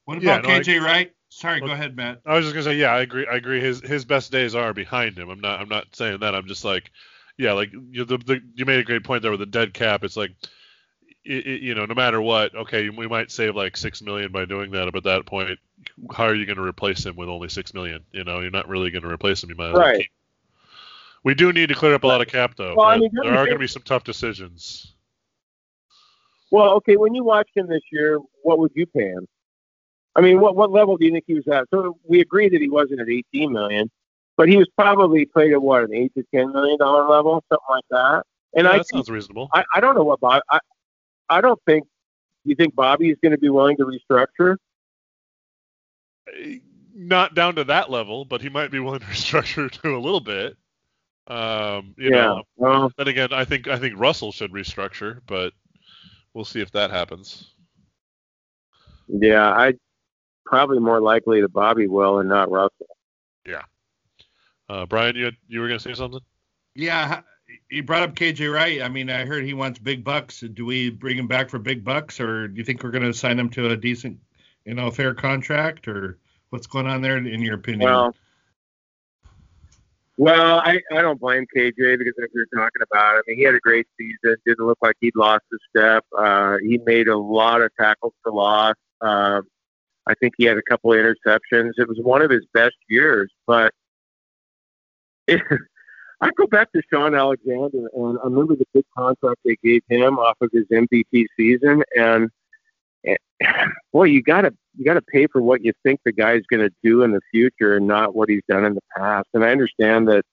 [0.05, 1.13] What about yeah, no, KJ I, Wright?
[1.29, 2.21] Sorry, well, go oh, ahead, Matt.
[2.25, 3.27] I was just gonna say, yeah, I agree.
[3.31, 3.61] I agree.
[3.61, 5.31] His his best days are behind him.
[5.31, 6.35] I'm not I'm not saying that.
[6.35, 6.91] I'm just like,
[7.37, 10.05] yeah, like you the, the you made a great point there with the dead cap.
[10.05, 10.33] It's like,
[11.25, 14.45] it, it, you know, no matter what, okay, we might save like six million by
[14.45, 15.59] doing that, but at that point,
[16.13, 18.05] how are you going to replace him with only six million?
[18.13, 19.51] You know, you're not really going to replace him.
[19.51, 19.99] You might right.
[19.99, 20.11] keep
[21.25, 22.75] we do need to clear up a lot of cap, though.
[22.77, 24.93] Well, I mean, there are going to be some tough decisions.
[26.51, 29.27] Well, okay, when you watched him this year, what would you pay him?
[30.17, 31.67] I mean, what what level do you think he was at?
[31.71, 33.91] So we agree that he wasn't at 18 million,
[34.37, 37.65] but he was probably played at what an eight to 10 million dollar level, something
[37.69, 38.23] like that.
[38.57, 39.49] And yeah, I that think, sounds reasonable.
[39.53, 40.43] I, I don't know what Bob.
[40.51, 40.61] I
[41.29, 41.85] I don't think.
[42.47, 44.57] You think Bobby is going to be willing to restructure?
[46.95, 50.21] Not down to that level, but he might be willing to restructure to a little
[50.21, 50.57] bit.
[51.27, 52.27] Um, you yeah.
[52.27, 55.55] know, well, then again, I think I think Russell should restructure, but
[56.35, 57.55] we'll see if that happens.
[59.09, 59.75] Yeah, I
[60.45, 62.87] probably more likely that Bobby will and not Russell.
[63.47, 63.63] Yeah.
[64.69, 66.21] Uh, Brian, you had, you were gonna say something?
[66.75, 67.21] Yeah,
[67.71, 68.83] you brought up KJ Wright.
[68.83, 70.41] I mean, I heard he wants big bucks.
[70.41, 73.39] Do we bring him back for big bucks, or do you think we're gonna sign
[73.39, 74.19] him to a decent,
[74.65, 76.19] you know, fair contract, or
[76.51, 77.91] what's going on there in your opinion?
[77.91, 78.15] Well,
[80.17, 83.55] well, I, I don't blame KJ because if you're talking about, I mean, he had
[83.55, 84.37] a great season.
[84.47, 86.05] Didn't look like he'd lost a step.
[86.17, 88.77] Uh, he made a lot of tackles for loss.
[89.01, 89.43] Um,
[90.07, 91.73] I think he had a couple of interceptions.
[91.77, 93.31] It was one of his best years.
[93.47, 93.73] But
[95.27, 95.41] it,
[96.21, 100.19] I go back to Shaun Alexander, and I remember the big contract they gave him
[100.19, 102.31] off of his MVP season, and
[103.07, 103.17] eh,
[103.93, 107.03] boy, you gotta you gotta pay for what you think the guy's going to do
[107.03, 109.29] in the future, and not what he's done in the past.
[109.35, 110.25] And I understand that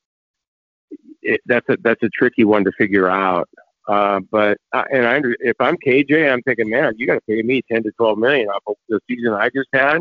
[1.22, 3.50] it, that's a that's a tricky one to figure out.
[3.88, 7.42] Uh, but uh, and I, if I'm KJ, I'm thinking, man, you got to pay
[7.42, 10.00] me ten to twelve million off of the season I just had,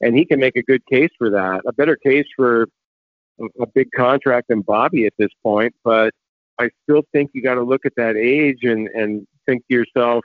[0.00, 2.66] and he can make a good case for that, a better case for
[3.60, 5.74] a, big contract than Bobby at this point.
[5.84, 6.12] But
[6.58, 10.24] I still think you got to look at that age and and think to yourself,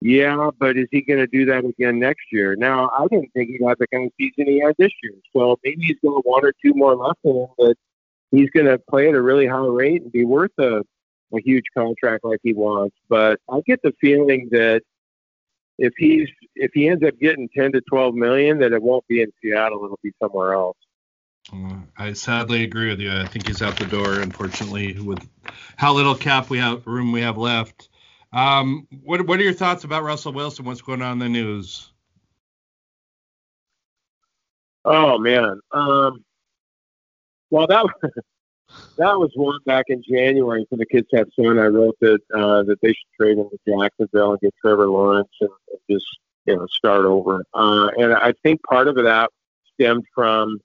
[0.00, 2.56] yeah, but is he going to do that again next year?
[2.56, 5.14] Now, I didn't think he'd have the kind of season he had this year.
[5.34, 7.76] So maybe he's to one or two more left in him, but
[8.30, 10.82] he's going to play at a really high rate and be worth a,
[11.34, 12.96] a huge contract like he wants.
[13.08, 14.82] But I get the feeling that
[15.78, 19.22] if he's if he ends up getting ten to twelve million, that it won't be
[19.22, 20.76] in Seattle; it'll be somewhere else.
[21.52, 23.10] Uh, I sadly agree with you.
[23.10, 25.26] I think he's out the door, unfortunately, with
[25.76, 27.88] how little cap we have room we have left.
[28.32, 30.64] Um, what what are your thoughts about Russell Wilson?
[30.64, 31.90] What's going on in the news?
[34.84, 35.60] Oh man.
[35.72, 36.24] Um,
[37.50, 37.92] well, that was
[38.98, 41.58] that was one back in January for the kids have son.
[41.58, 45.28] I wrote that uh, that they should trade him to Jacksonville and get Trevor Lawrence
[45.40, 46.06] and, and just
[46.46, 47.44] you know start over.
[47.54, 49.30] Uh, and I think part of that
[49.74, 50.58] stemmed from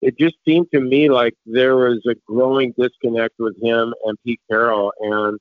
[0.00, 4.40] it just seemed to me like there was a growing disconnect with him and Pete
[4.50, 5.38] Carroll and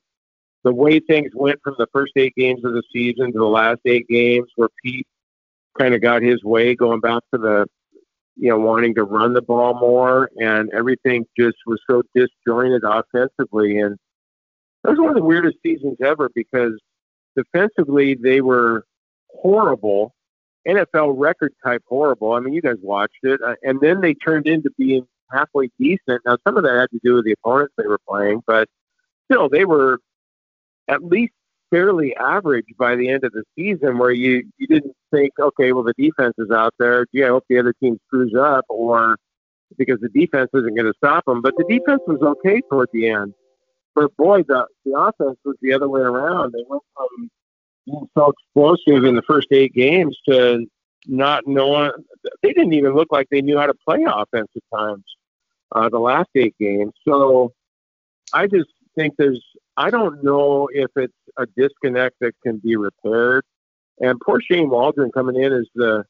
[0.64, 3.80] the way things went from the first eight games of the season to the last
[3.86, 5.08] eight games where Pete
[5.78, 7.66] kind of got his way going back to the
[8.42, 13.78] you know, wanting to run the ball more, and everything just was so disjointed offensively.
[13.78, 14.00] And
[14.84, 16.74] that was one of the weirdest seasons ever because
[17.38, 18.84] defensively they were
[19.30, 20.16] horrible,
[20.68, 22.34] NFL record type horrible.
[22.34, 26.24] I mean, you guys watched it, uh, and then they turned into being halfway decent.
[26.26, 28.68] Now, some of that had to do with the opponents they were playing, but
[29.32, 30.00] still, they were
[30.88, 31.34] at least
[31.72, 35.84] fairly average by the end of the season where you, you didn't think, okay, well,
[35.84, 37.06] the defense is out there.
[37.14, 39.18] Gee, I hope the other team screws up or
[39.78, 41.42] because the defense isn't going to stop them.
[41.42, 43.34] But the defense was okay toward the end.
[43.96, 46.54] But boy, the, the offense was the other way around.
[46.54, 47.30] They went from
[47.86, 50.66] being so explosive in the first eight games to
[51.08, 51.92] not knowing.
[52.44, 55.04] They didn't even look like they knew how to play offense at times.
[55.74, 56.92] Uh, the last eight games.
[57.08, 57.54] So
[58.34, 59.42] I just think there's
[59.82, 63.44] I don't know if it's a disconnect that can be repaired.
[64.00, 66.04] And poor Shane Waldron coming in as the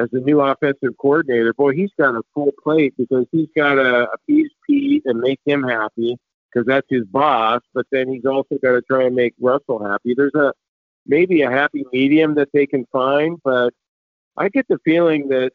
[0.00, 4.08] as the new offensive coordinator, boy, he's got a full plate because he's got to
[4.10, 6.16] appease Pete and make him happy
[6.52, 7.60] because that's his boss.
[7.72, 10.14] But then he's also got to try and make Russell happy.
[10.16, 10.52] There's a
[11.06, 13.72] maybe a happy medium that they can find, but
[14.36, 15.52] I get the feeling that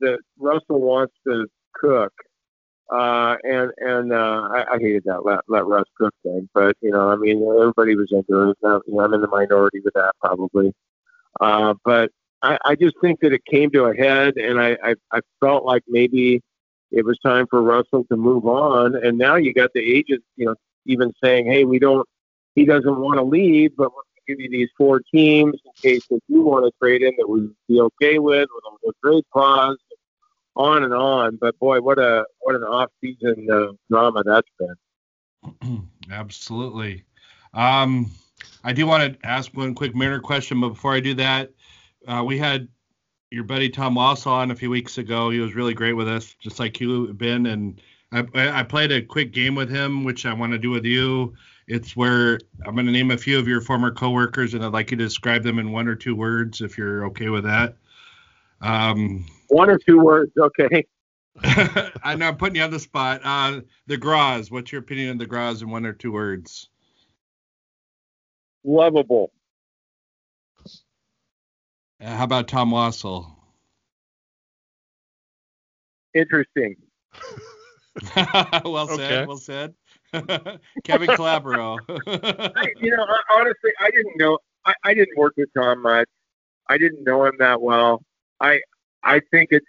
[0.00, 2.12] that Russell wants to cook
[2.92, 6.90] uh, and and uh, I, I hated that let, let Russ cook thing, but you
[6.90, 8.58] know, I mean, everybody was into it.
[8.62, 10.74] You know, I'm in the minority with that probably,
[11.40, 12.10] uh, but
[12.42, 15.64] I, I just think that it came to a head, and I, I I felt
[15.64, 16.42] like maybe
[16.90, 18.94] it was time for Russell to move on.
[18.94, 22.06] And now you got the agent, you know, even saying, "Hey, we don't.
[22.54, 25.72] He doesn't want to leave, but we're going to give you these four teams in
[25.90, 28.48] case if you want to trade him that we would be okay with
[28.82, 29.78] with a trade clause."
[30.54, 31.36] On and on.
[31.36, 35.88] But boy, what a what an off season uh, drama that's been.
[36.10, 37.04] Absolutely.
[37.54, 38.10] Um,
[38.64, 41.50] I do want to ask one quick Mariner question, but before I do that,
[42.06, 42.68] uh, we had
[43.30, 45.30] your buddy Tom Wassell on a few weeks ago.
[45.30, 47.46] He was really great with us, just like you have been.
[47.46, 47.80] And
[48.12, 51.34] I, I played a quick game with him, which I want to do with you.
[51.66, 54.90] It's where I'm going to name a few of your former coworkers, and I'd like
[54.90, 57.76] you to describe them in one or two words, if you're okay with that.
[58.60, 60.86] Um, one or two words, okay.
[62.02, 63.20] I know I'm putting you on the spot.
[63.22, 64.50] Uh, the Gros.
[64.50, 66.68] What's your opinion of the Gros in one or two words?
[68.64, 69.32] Lovable.
[72.00, 73.30] Uh, how about Tom Wassell?
[76.14, 76.76] Interesting.
[78.64, 79.28] well said.
[79.28, 79.74] Well said.
[80.84, 81.78] Kevin Calabro.
[82.80, 84.38] you know, honestly, I didn't know.
[84.64, 86.08] I, I didn't work with Tom much.
[86.68, 88.02] I didn't know him that well.
[88.40, 88.60] I
[89.04, 89.66] I think it's.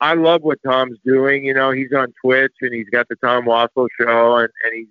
[0.00, 1.44] I love what Tom's doing.
[1.44, 4.88] You know, he's on Twitch and he's got the Tom Wassell show, and, and he's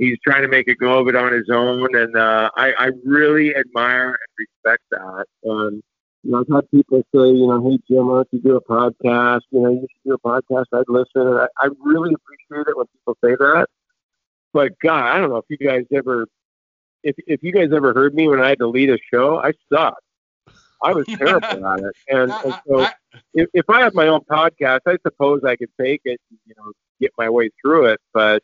[0.00, 1.94] he's trying to make a go of it on his own.
[1.94, 5.26] And uh, I, I really admire and respect that.
[5.44, 5.82] And
[6.22, 8.64] you know, I've had people say, you know, hey Jim, why don't you do a
[8.64, 9.42] podcast?
[9.50, 10.66] You know, you should do a podcast.
[10.72, 11.26] I'd listen.
[11.28, 13.66] And I, I really appreciate it when people say that.
[14.52, 16.26] But God, I don't know if you guys ever,
[17.02, 19.52] if if you guys ever heard me when I had to lead a show, I
[19.72, 20.02] sucked.
[20.82, 21.96] I was terrible at it.
[22.08, 22.86] And, and so
[23.34, 26.54] if, if I had my own podcast, I suppose I could take it, and, you
[26.56, 28.00] know, get my way through it.
[28.12, 28.42] But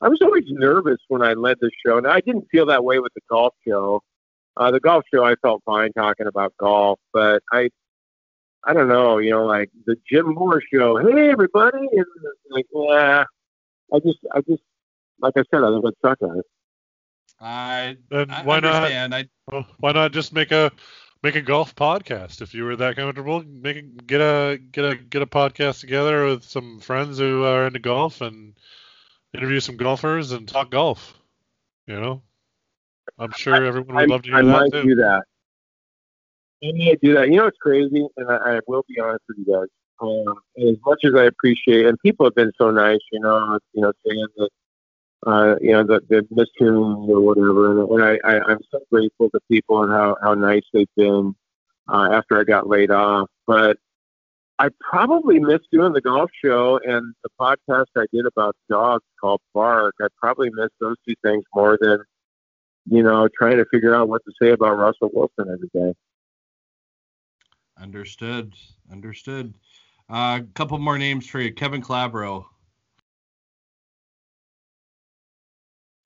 [0.00, 1.98] I was always nervous when I led the show.
[2.00, 4.02] Now I didn't feel that way with the golf show.
[4.56, 7.70] Uh, the golf show, I felt fine talking about golf, but I,
[8.64, 10.96] I don't know, you know, like the Jim Moore show.
[10.96, 12.06] Hey, everybody, and
[12.50, 13.24] like, yeah,
[13.92, 14.62] I just, I just,
[15.20, 16.44] like I said, I think I suck at it.
[17.38, 19.10] I, I why understand.
[19.10, 19.20] not?
[19.20, 20.72] I, well, why not just make a
[21.26, 23.42] make a golf podcast if you were that comfortable.
[23.42, 27.66] Make a, get a get a get a podcast together with some friends who are
[27.66, 28.54] into golf and
[29.34, 31.18] interview some golfers and talk golf.
[31.88, 32.22] You know,
[33.18, 34.82] I'm sure I, everyone would I, love to hear I that might too.
[34.84, 35.22] do that.
[36.62, 37.28] I might do that.
[37.28, 39.68] You know, it's crazy, and I, I will be honest with you guys.
[39.98, 43.80] Um, as much as I appreciate, and people have been so nice, you know, you
[43.80, 44.50] know, saying that
[45.26, 47.82] uh, you know, the, the mishearing or whatever.
[47.82, 51.34] And, and I, I, I'm so grateful to people and how, how nice they've been
[51.88, 53.28] uh, after I got laid off.
[53.46, 53.78] But
[54.58, 59.40] I probably miss doing the golf show and the podcast I did about dogs called
[59.52, 59.94] Bark.
[60.00, 61.98] I probably miss those two things more than,
[62.86, 65.92] you know, trying to figure out what to say about Russell Wilson every day.
[67.82, 68.54] Understood.
[68.90, 69.54] Understood.
[70.08, 71.52] A uh, couple more names for you.
[71.52, 72.46] Kevin Calabro.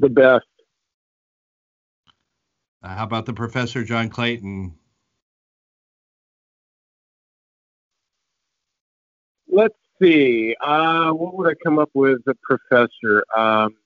[0.01, 0.47] The best.
[2.83, 4.75] Uh, how about the Professor John Clayton?
[9.47, 10.57] Let's see.
[10.65, 12.25] Uh, what would I come up with?
[12.25, 13.23] The Professor.
[13.37, 13.77] Um,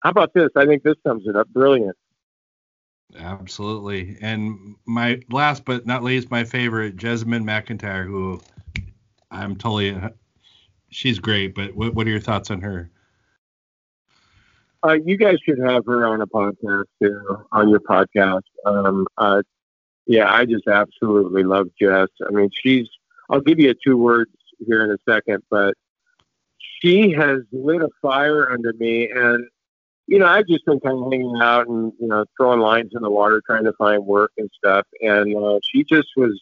[0.00, 0.50] how about this?
[0.56, 1.48] I think this sums it up.
[1.48, 1.96] Brilliant.
[3.18, 4.18] Absolutely.
[4.20, 8.42] And my last but not least, my favorite, Jessamyn McIntyre, who
[9.30, 9.98] I'm totally,
[10.90, 11.54] she's great.
[11.54, 12.90] But what, what are your thoughts on her?
[14.84, 17.20] Uh, you guys should have her on a podcast too,
[17.52, 18.42] on your podcast.
[18.66, 19.42] Um, uh,
[20.06, 22.08] yeah, I just absolutely love Jess.
[22.26, 22.88] I mean, she's.
[23.30, 24.32] I'll give you two words
[24.66, 25.74] here in a second, but
[26.58, 29.46] she has lit a fire under me, and
[30.08, 33.02] you know, I've just been kind of hanging out and you know throwing lines in
[33.02, 34.86] the water, trying to find work and stuff.
[35.00, 36.40] And uh, she just was,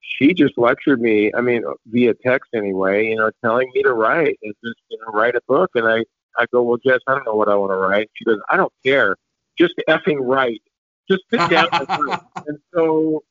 [0.00, 1.30] she just lectured me.
[1.34, 3.08] I mean, via text anyway.
[3.08, 5.70] You know, telling me to write and just you know write a book.
[5.74, 6.04] And I
[6.36, 8.10] I go, well, Jess, I don't know what I want to write.
[8.14, 9.16] She goes, I don't care.
[9.58, 10.62] Just effing write.
[11.10, 12.20] Just sit down and write.
[12.46, 13.22] And so,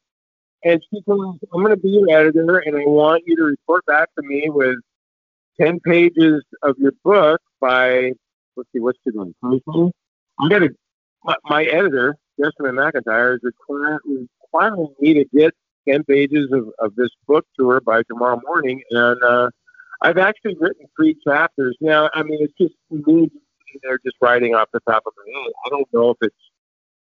[0.64, 3.86] and she goes, I'm going to be your editor, and I want you to report
[3.86, 4.76] back to me with
[5.60, 8.12] 10 pages of your book by,
[8.56, 9.32] let's see, what's today?
[9.42, 9.92] Thursday?
[10.40, 10.70] I'm going to,
[11.24, 15.54] my, my editor, Jessamyn McIntyre, is requiring, requiring me to get
[15.88, 18.82] 10 pages of, of this book to her by tomorrow morning.
[18.92, 19.50] And, uh,
[20.02, 21.76] I've actually written three chapters.
[21.82, 23.30] Now, I mean, it's just me
[23.84, 25.52] they're just writing off the top of my head.
[25.66, 26.36] I don't know if it's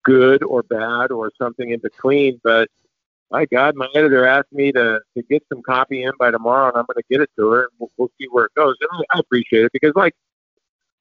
[0.04, 2.68] good or bad or something in between, but
[3.30, 6.76] my God, my editor asked me to, to get some copy in by tomorrow, and
[6.76, 8.76] I'm going to get it to her, and we'll, we'll see where it goes.
[8.80, 10.14] And I appreciate it because, like,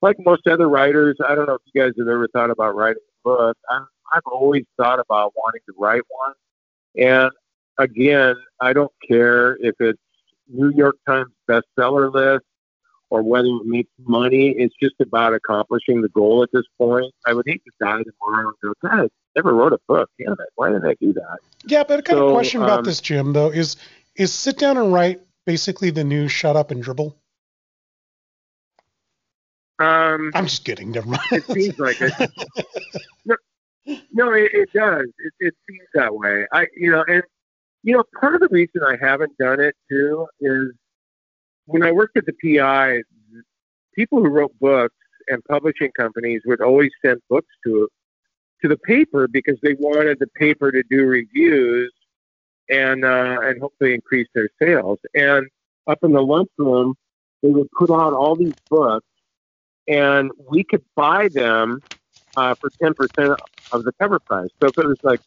[0.01, 3.01] like most other writers, I don't know if you guys have ever thought about writing
[3.25, 3.57] a book.
[3.69, 6.33] I'm, I've always thought about wanting to write one,
[6.97, 7.31] and
[7.77, 9.99] again, I don't care if it's
[10.47, 12.45] New York Times bestseller list
[13.09, 14.49] or whether it makes money.
[14.57, 17.13] It's just about accomplishing the goal at this point.
[17.25, 20.09] I would hate to die tomorrow and go, God, I never wrote a book.
[20.19, 20.49] Damn it.
[20.55, 21.37] Why did I do that?
[21.65, 23.49] Yeah, but I got so, a question um, about this, Jim, though.
[23.49, 23.77] Is
[24.15, 27.15] is sit down and write basically the new shut up and dribble?
[29.77, 30.91] Um, I'm just kidding.
[30.91, 31.21] Never mind.
[31.31, 32.13] It seems like it.
[33.25, 33.35] no,
[34.13, 35.05] no, it, it does.
[35.19, 36.45] It, it seems that way.
[36.53, 37.23] I, you know, and
[37.85, 40.71] you know, part of the reason I haven't done it too is
[41.67, 43.03] when I worked at the PI,
[43.93, 44.95] people who wrote books
[45.27, 47.87] and publishing companies would always send books to
[48.63, 51.93] to the paper because they wanted the paper to do reviews
[52.71, 54.97] and uh, and hopefully increase their sales.
[55.13, 55.47] And
[55.85, 56.95] up in the lunchroom,
[57.43, 59.05] they would put out all these books,
[59.87, 61.81] and we could buy them
[62.35, 63.39] uh, for ten percent
[63.71, 64.49] of the cover price.
[64.59, 65.21] So if it was like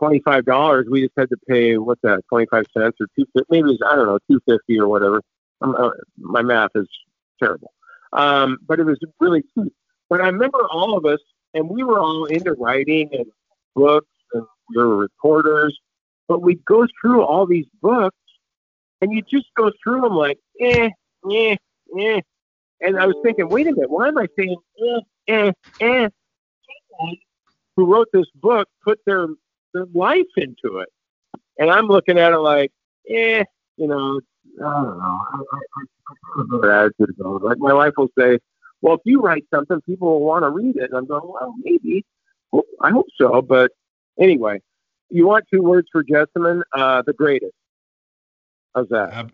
[0.00, 3.78] twenty-five dollars, we just had to pay what's that, twenty-five cents or two, maybe was,
[3.86, 5.22] I don't know, two fifty or whatever.
[5.60, 6.88] Uh, my math is
[7.38, 7.72] terrible,
[8.14, 9.72] um, but it was really cheap.
[10.08, 11.20] But I remember all of us,
[11.54, 13.26] and we were all into writing and
[13.76, 15.78] books, and we were reporters.
[16.26, 18.16] But we'd go through all these books,
[19.00, 20.88] and you just go through them like, eh,
[21.30, 21.56] eh,
[21.98, 22.20] eh.
[22.80, 26.08] And I was thinking, wait a minute, why am I saying eh, eh, eh?
[27.76, 29.26] Who wrote this book put their
[29.72, 30.88] their life into it.
[31.58, 32.72] And I'm looking at it like,
[33.08, 33.44] eh,
[33.76, 34.20] you know,
[34.58, 35.20] I don't know.
[35.32, 35.58] I, I,
[36.38, 36.88] I,
[37.22, 37.42] goes.
[37.42, 38.38] Like my wife will say,
[38.82, 40.90] well, if you write something, people will want to read it.
[40.90, 42.04] And I'm going, well, maybe.
[42.50, 43.42] Well, I hope so.
[43.42, 43.72] But
[44.18, 44.60] anyway,
[45.10, 46.62] you want two words for Jessamyn?
[46.72, 47.52] Uh, the greatest.
[48.74, 49.12] How's that?
[49.12, 49.28] Uh,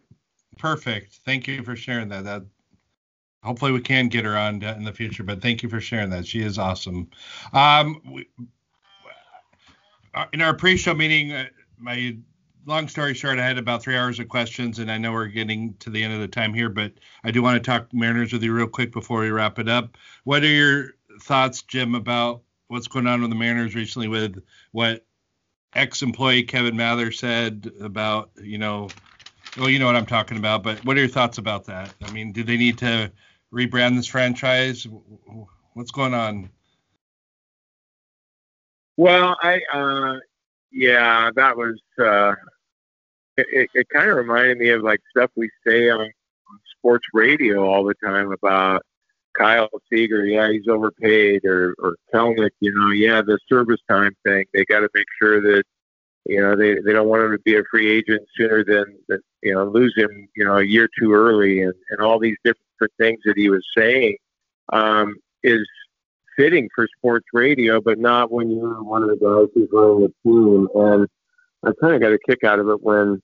[0.59, 1.20] perfect.
[1.24, 2.24] Thank you for sharing that.
[2.24, 2.43] That
[3.43, 5.22] hopefully we can get her on in the future.
[5.22, 6.26] But thank you for sharing that.
[6.26, 7.09] She is awesome.
[7.53, 8.28] Um, we,
[10.33, 11.47] in our pre-show meeting, uh,
[11.79, 12.17] my
[12.67, 15.75] long story short, I had about three hours of questions, and I know we're getting
[15.81, 16.93] to the end of the time here, but
[17.25, 19.97] I do want to talk Mariners with you real quick before we wrap it up.
[20.25, 24.43] What are your thoughts, Jim, about what's going on with the Mariners recently with
[24.73, 25.07] what
[25.75, 28.89] ex-employee Kevin Mather said about, you know,
[29.57, 31.95] well, you know what I'm talking about, but what are your thoughts about that?
[32.03, 33.12] I mean, do they need to
[33.53, 34.87] rebrand this franchise?
[35.75, 36.51] What's going on?
[38.97, 40.16] Well, I uh,
[40.72, 42.34] yeah, that was uh,
[43.36, 43.47] it.
[43.51, 46.11] It, it kind of reminded me of like stuff we say on,
[46.78, 48.82] sports radio all the time about
[49.38, 50.24] Kyle Seager.
[50.24, 52.51] Yeah, he's overpaid, or or Kelenic.
[52.61, 54.47] You know, yeah, the service time thing.
[54.55, 55.64] They got to make sure that
[56.26, 59.20] you know they they don't want him to be a free agent sooner than, than
[59.42, 62.92] you know lose him you know a year too early and and all these different
[62.99, 64.16] things that he was saying
[64.72, 65.66] um, is
[66.37, 70.12] fitting for sports radio, but not when you're one of the guys who's running the
[70.22, 70.68] team.
[70.74, 71.09] And
[71.64, 73.20] I kind of got a kick out of it when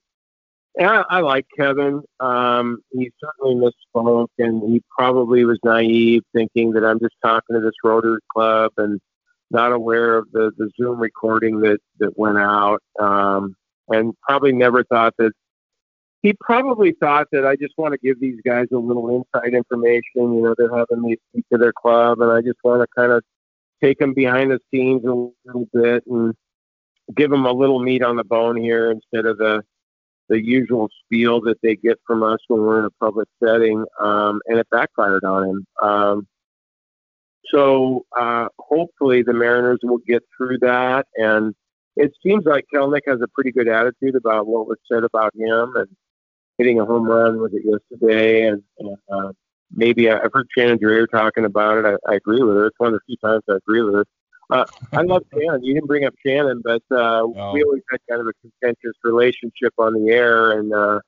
[0.78, 2.02] yeah, I like Kevin.
[2.18, 7.60] Um, he certainly misspoke, and he probably was naive, thinking that I'm just talking to
[7.60, 8.98] this Rotary Club and
[9.50, 13.54] not aware of the, the Zoom recording that, that went out, um,
[13.88, 15.32] and probably never thought that.
[16.22, 20.02] He probably thought that I just want to give these guys a little inside information.
[20.14, 23.10] You know, they're having me speak to their club, and I just want to kind
[23.10, 23.24] of
[23.82, 26.34] take them behind the scenes a little bit and
[27.16, 29.62] give them a little meat on the bone here instead of the
[30.28, 34.40] the usual spiel that they get from us when we're in a public setting, um,
[34.46, 35.66] and it backfired on him.
[35.82, 36.26] Um,
[37.52, 41.54] so uh, hopefully the Mariners will get through that, and
[41.96, 45.72] it seems like Kelenic has a pretty good attitude about what was said about him
[45.74, 45.88] and
[46.58, 49.32] hitting a home run with it yesterday, and, and uh,
[49.70, 51.86] maybe I, I've heard Shannon Drayer talking about it.
[51.86, 52.66] I, I agree with her.
[52.66, 54.06] It's one of the few times I agree with her.
[54.50, 55.64] Uh, I love Shannon.
[55.64, 57.52] You didn't bring up Shannon, but uh, oh.
[57.52, 61.00] we always had kind of a contentious relationship on the air, and uh,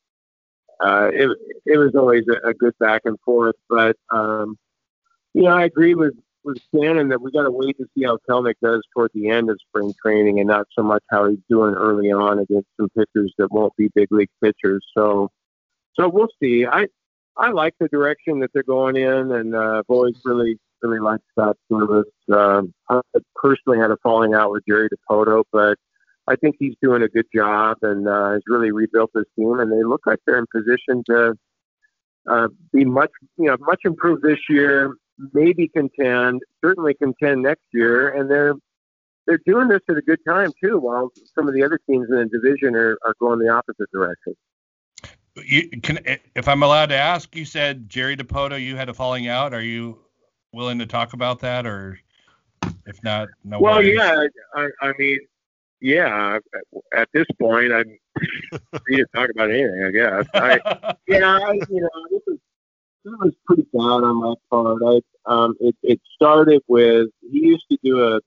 [0.81, 1.31] uh, it
[1.67, 3.57] it was always a, a good back and forth.
[3.69, 4.57] But um,
[5.35, 6.15] you know, I agree with
[6.45, 9.51] with Shannon that we got to wait to see how Kelenic does toward the end
[9.51, 13.33] of spring training, and not so much how he's doing early on against some pitchers
[13.39, 14.85] that won't be big league pitchers.
[14.97, 15.31] So,
[15.99, 16.67] so we'll see.
[16.67, 16.89] I
[17.37, 21.21] I like the direction that they're going in, and uh, I've always really really like
[21.33, 22.05] Scott Servais.
[22.33, 23.01] Um, I
[23.37, 25.79] personally had a falling out with Jerry Dipoto, but
[26.27, 29.73] I think he's doing a good job and uh, has really rebuilt this team, and
[29.73, 31.35] they look like they're in position to
[32.31, 34.95] uh, be much, you know, much improved this year.
[35.33, 38.55] Maybe contend, certainly contend next year, and they're
[39.27, 40.79] they're doing this at a good time too.
[40.79, 44.35] While some of the other teams in the division are, are going the opposite direction.
[45.37, 45.99] You can,
[46.37, 49.53] if I'm allowed to ask, you said Jerry Dipoto, you had a falling out.
[49.53, 49.99] Are you
[50.53, 51.99] willing to talk about that, or
[52.87, 53.61] if not, no.
[53.61, 53.99] Well, worries.
[53.99, 55.19] yeah, I, I mean,
[55.81, 56.39] yeah.
[56.97, 57.99] At this point, I'm
[58.85, 59.85] free to talk about anything.
[59.85, 60.27] I guess.
[60.35, 62.39] I, yeah, I, you know, this was
[63.05, 64.79] this was pretty bad on my part.
[64.87, 68.21] I, um, it, it started with he used to do a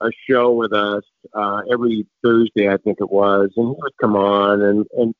[0.00, 4.16] a show with us uh, every Thursday, I think it was, and he would come
[4.16, 5.14] on and and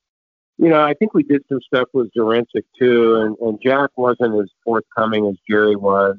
[0.59, 4.41] you know, I think we did some stuff with Zduriencik too, and, and Jack wasn't
[4.41, 6.17] as forthcoming as Jerry was.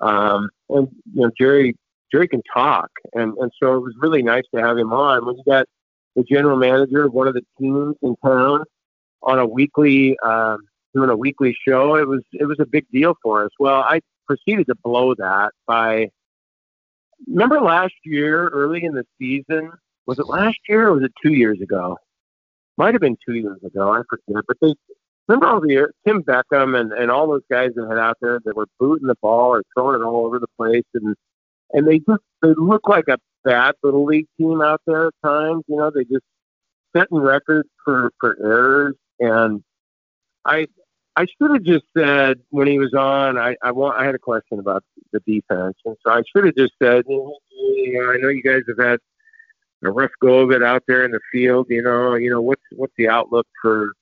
[0.00, 1.76] Um, and you know, Jerry
[2.10, 5.26] Jerry can talk, and and so it was really nice to have him on.
[5.26, 5.66] When you got
[6.16, 8.64] the general manager of one of the teams in town
[9.22, 10.60] on a weekly um,
[10.94, 13.50] doing a weekly show, it was it was a big deal for us.
[13.58, 16.10] Well, I proceeded to blow that by.
[17.26, 19.72] Remember last year, early in the season,
[20.06, 21.98] was it last year or was it two years ago?
[22.80, 23.92] might have been two years ago.
[23.92, 24.42] I forget.
[24.48, 24.74] But they
[25.28, 28.56] remember all the Tim Beckham and, and all those guys that had out there that
[28.56, 31.14] were booting the ball or throwing it all over the place, and
[31.72, 35.62] and they just they look like a bad little league team out there at times.
[35.68, 36.24] You know, they just
[36.96, 39.62] setting records for for errors, and
[40.44, 40.66] I
[41.16, 44.18] I should have just said when he was on, I I want I had a
[44.18, 48.28] question about the defense, and so I should have just said, you know, I know
[48.28, 49.00] you guys have had
[49.82, 51.66] a rough go of it out there in the field.
[51.68, 53.92] You know, you know what's what's the outlook for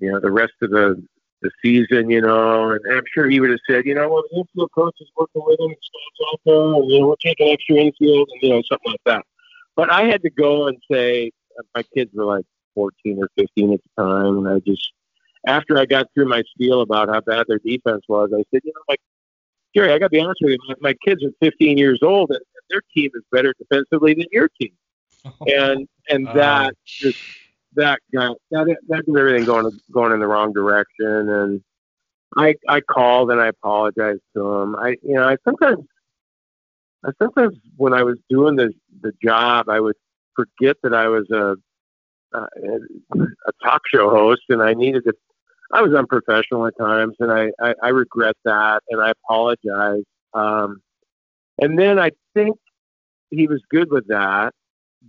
[0.00, 1.02] you know the rest of the
[1.40, 2.10] the season.
[2.10, 4.96] You know, and I'm sure he would have said, you know, well, the infield coach
[5.00, 8.42] is working with him, stands out there, and you know, we're taking extra infield, and
[8.42, 9.24] you know, something like that.
[9.76, 11.30] But I had to go and say,
[11.74, 14.92] my kids were like 14 or 15 at the time, and I just
[15.46, 18.72] after I got through my spiel about how bad their defense was, I said, you
[18.74, 19.00] know, like
[19.74, 22.30] Jerry, I got to be honest with you, my, my kids are 15 years old,
[22.30, 22.40] and
[22.70, 24.72] their team is better defensively than your team.
[25.46, 27.16] and and uh, that just
[27.74, 31.06] that got that that did everything going going in the wrong direction.
[31.06, 31.62] And
[32.36, 34.76] I I called and I apologized to them.
[34.76, 35.84] I you know I sometimes
[37.04, 39.96] I sometimes when I was doing the the job I would
[40.34, 41.54] forget that I was a
[42.36, 42.46] uh,
[43.14, 45.12] a talk show host and I needed to
[45.72, 50.04] I was unprofessional at times and I, I, I regret that and I apologize.
[50.34, 50.82] Um,
[51.58, 52.56] and then I think
[53.30, 54.52] he was good with that.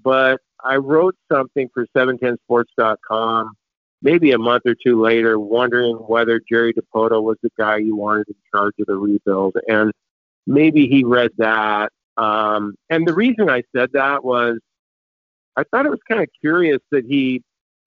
[0.02, 3.52] But I wrote something for 710sports.com
[4.04, 8.28] maybe a month or two later, wondering whether Jerry Dipoto was the guy you wanted
[8.28, 9.56] in charge of the rebuild.
[9.68, 9.92] And
[10.46, 11.92] maybe he read that.
[12.18, 14.60] Um, and the reason I said that was
[15.56, 17.42] I thought it was kind of curious that he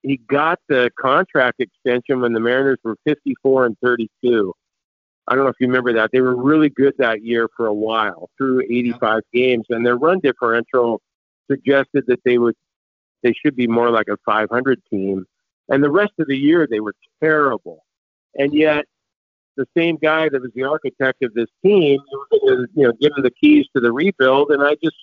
[0.07, 4.52] he got the contract extension when the Mariners were 54 and 32.
[5.28, 6.11] I don't know if you remember that.
[6.12, 10.20] They were really good that year for a while through 85 games, and their run
[10.20, 11.00] differential
[11.50, 12.54] suggested that they would
[13.22, 15.24] they should be more like a 500 team.
[15.68, 17.84] And the rest of the year, they were terrible.
[18.36, 18.84] And yet,
[19.57, 21.98] the same guy that was the architect of this team,
[22.32, 24.96] you know, given the keys to the rebuild, and I just,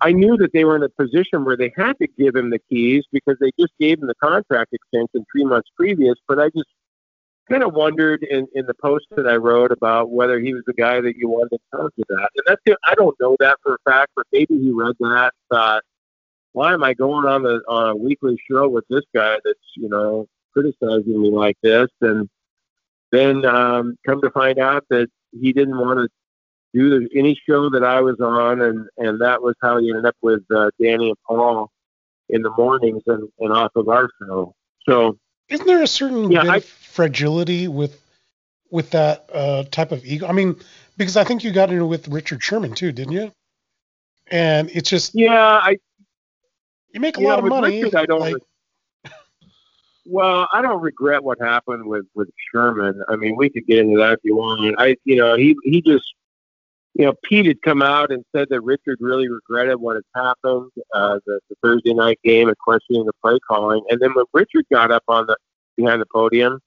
[0.00, 2.58] I knew that they were in a position where they had to give him the
[2.70, 6.14] keys because they just gave him the contract extension three months previous.
[6.26, 6.68] But I just
[7.50, 10.74] kind of wondered in, in the post that I wrote about whether he was the
[10.74, 12.28] guy that you wanted to come to that.
[12.36, 15.82] And that's I don't know that for a fact, but maybe he read that thought,
[16.52, 19.88] why am I going on the on a weekly show with this guy that's you
[19.88, 21.88] know criticizing me like this?
[22.00, 22.28] And
[23.10, 26.08] then um, come to find out that he didn't want to
[26.78, 30.06] do the, any show that I was on, and and that was how he ended
[30.06, 31.70] up with uh, Danny and Paul
[32.28, 34.54] in the mornings and, and off of our show.
[34.88, 35.18] So
[35.48, 38.00] isn't there a certain yeah, I, of fragility with
[38.70, 40.26] with that uh, type of ego?
[40.26, 40.56] I mean,
[40.96, 43.32] because I think you got into it with Richard Sherman too, didn't you?
[44.30, 45.78] And it's just yeah, I
[46.92, 47.82] you make a lot of money.
[47.82, 48.20] Richard, I don't.
[48.20, 48.36] Like,
[50.06, 53.02] well, I don't regret what happened with with Sherman.
[53.08, 54.76] I mean, we could get into that if you want.
[54.78, 56.04] I, you know, he he just,
[56.98, 60.72] you know, Pete had come out and said that Richard really regretted what had happened,
[60.92, 63.82] uh, the, the Thursday night game, and questioning the play calling.
[63.88, 65.36] And then when Richard got up on the
[65.76, 66.58] behind the podium,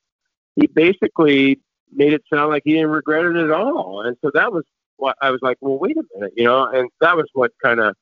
[0.55, 1.59] he basically
[1.93, 4.03] made it sound like he didn't regret it at all.
[4.05, 4.63] And so that was
[4.95, 7.81] what I was like, well, wait a minute, you know, and that was what kind
[7.81, 7.93] of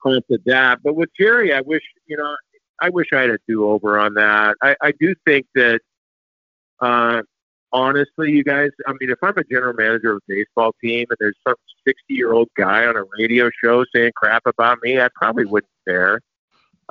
[0.00, 0.78] prompted that.
[0.82, 2.36] But with Jerry, I wish, you know,
[2.80, 4.56] I wish I had a do over on that.
[4.62, 5.80] I, I do think that,
[6.80, 7.20] uh,
[7.72, 11.16] honestly, you guys, I mean, if I'm a general manager of a baseball team and
[11.20, 11.56] there's some
[11.86, 15.70] 60 year old guy on a radio show saying crap about me, I probably wouldn't
[15.86, 16.20] care.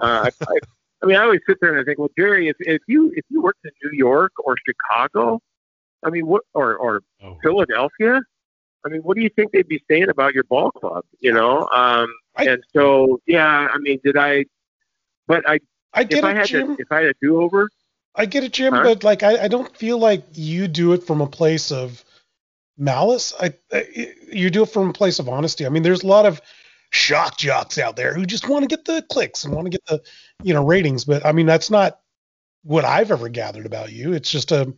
[0.02, 0.58] Uh, I, I,
[1.04, 3.26] I mean, I always sit there and I think, well, Jerry, if, if you if
[3.30, 5.40] you worked in New York or Chicago,
[6.04, 7.38] I mean, what or or oh.
[7.44, 8.22] Philadelphia,
[8.86, 11.04] I mean, what do you think they'd be saying about your ball club?
[11.20, 14.46] You know, um, I, and so yeah, I mean, did I?
[15.28, 15.60] But I
[15.94, 16.76] I get if it, I had Jim.
[16.76, 17.70] To, if I had a do over.
[18.16, 18.84] I get it, Jim, huh?
[18.84, 22.04] but like I, I don't feel like you do it from a place of
[22.78, 23.34] malice.
[23.40, 25.66] I, I you do it from a place of honesty.
[25.66, 26.42] I mean, there's a lot of
[26.92, 29.86] shock jocks out there who just want to get the clicks and want to get
[29.86, 30.02] the
[30.44, 32.00] you know ratings, but I mean that's not
[32.64, 34.14] what I've ever gathered about you.
[34.14, 34.74] It's just a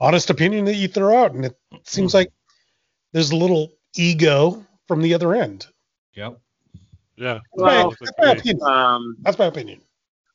[0.00, 2.32] honest opinion that you throw out, and it seems like
[3.12, 5.66] there's a little ego from the other end.
[6.14, 6.38] Yep.
[7.16, 7.40] Yeah.
[7.52, 8.62] Well, that's, my, opinion.
[8.62, 9.80] Um, that's my opinion.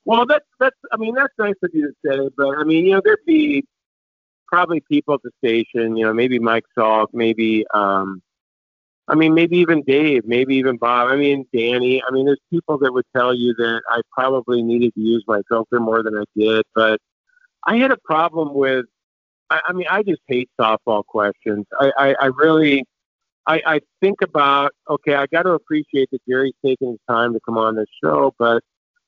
[0.08, 0.78] Well, that's that's.
[0.94, 3.66] I mean, that's nice of you to say, but I mean, you know, there'd be
[4.48, 5.98] probably people at the station.
[5.98, 7.66] You know, maybe Mike Salk, maybe.
[7.74, 8.22] um
[9.10, 11.10] I mean, maybe even Dave, maybe even Bob.
[11.10, 12.04] I mean, Danny.
[12.08, 15.42] I mean, there's people that would tell you that I probably needed to use my
[15.50, 17.00] filter more than I did, but
[17.66, 18.86] I had a problem with.
[19.50, 21.66] I, I mean, I just hate softball questions.
[21.80, 22.84] I, I, I really,
[23.48, 27.40] I, I think about okay, I got to appreciate that Jerry's taking his time to
[27.46, 28.62] come on this show, but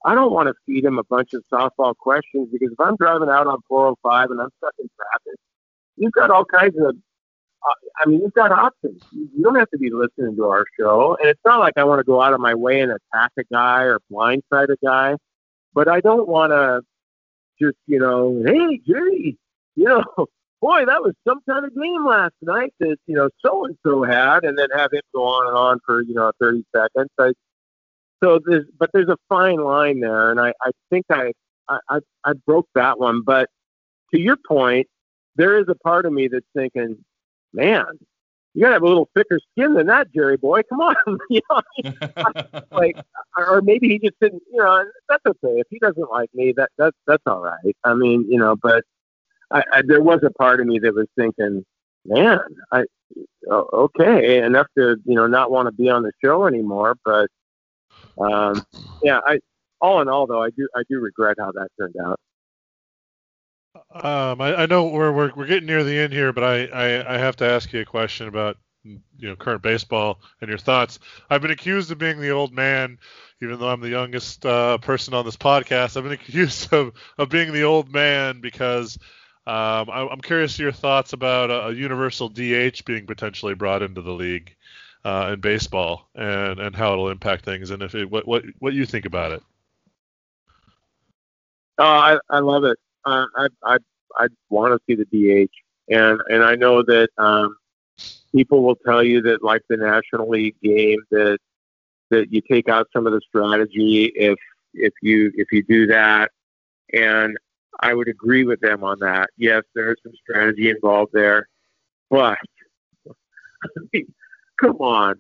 [0.06, 3.30] I don't want to feed him a bunch of softball questions because if I'm driving
[3.30, 5.40] out on 405 and I'm stuck in traffic,
[5.98, 6.96] you've got all kinds of.
[7.62, 9.04] Uh, I mean, you've got options.
[9.12, 12.00] You don't have to be listening to our show, and it's not like I want
[12.00, 15.18] to go out of my way and attack a guy or blindside a guy,
[15.74, 16.82] but I don't want to
[17.62, 19.38] just you know, hey Jerry,
[19.76, 20.04] you know,
[20.62, 24.04] boy, that was some kind of game last night that you know so and so
[24.04, 27.10] had, and then have him go on and on for you know 30 seconds.
[27.20, 27.32] I,
[28.24, 31.32] so there's, but there's a fine line there, and I, I think I,
[31.70, 33.22] I, I broke that one.
[33.26, 33.50] But
[34.14, 34.88] to your point,
[35.36, 36.98] there is a part of me that's thinking,
[37.54, 37.86] man,
[38.54, 40.62] you gotta have a little thicker skin than that, Jerry boy.
[40.64, 40.96] Come on,
[41.30, 41.62] you know,
[42.72, 42.98] like,
[43.38, 44.42] or maybe he just didn't.
[44.52, 46.54] You know, that's okay if he doesn't like me.
[46.56, 47.76] That that's that's all right.
[47.84, 48.84] I mean, you know, but
[49.52, 51.64] I, I, there was a part of me that was thinking,
[52.06, 52.40] man,
[52.72, 52.84] I
[53.50, 56.96] okay enough to you know not want to be on the show anymore.
[57.06, 57.30] But
[58.18, 58.66] um,
[59.04, 59.40] yeah, I
[59.82, 62.20] all in all though, I do I do regret how that turned out.
[63.92, 67.16] Um, I, I know we're, we're we're getting near the end here, but I, I,
[67.16, 71.00] I have to ask you a question about you know current baseball and your thoughts.
[71.30, 72.98] I've been accused of being the old man,
[73.42, 75.98] even though I'm the youngest uh, person on this podcast.
[75.98, 78.98] I've been accused of, of being the old man because
[79.48, 84.02] um, I, am curious your thoughts about a, a, universal DH being potentially brought into
[84.02, 84.56] the league
[85.06, 88.74] uh, in baseball and, and how it'll impact things, and if it, what what what
[88.74, 89.44] you think about it.
[91.78, 92.78] Oh, I, I love it.
[93.06, 93.78] Uh, I I
[94.18, 95.06] I want to see the
[95.46, 95.52] DH,
[95.94, 97.56] and and I know that um,
[98.36, 101.40] people will tell you that like the National League game that
[102.10, 104.38] that you take out some of the strategy if
[104.74, 106.32] if you if you do that,
[106.94, 107.38] and
[107.80, 109.30] I would agree with them on that.
[109.38, 111.48] Yes, there is some strategy involved there,
[112.10, 112.38] but
[113.08, 114.14] I mean,
[114.62, 115.16] come on,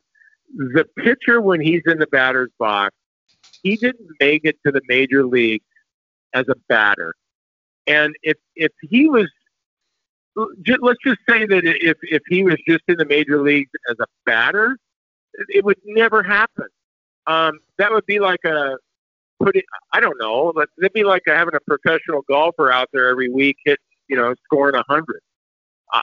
[0.55, 2.95] the pitcher when he's in the batter's box
[3.63, 5.65] he didn't make it to the major leagues
[6.33, 7.13] as a batter.
[7.87, 9.27] And if if he was,
[10.35, 14.05] let's just say that if if he was just in the major leagues as a
[14.25, 14.77] batter,
[15.49, 16.67] it would never happen.
[17.27, 18.77] Um, that would be like a
[19.41, 19.65] put it.
[19.91, 20.51] I don't know.
[20.53, 24.35] But it'd be like having a professional golfer out there every week hit, you know,
[24.45, 25.21] scoring a hundred.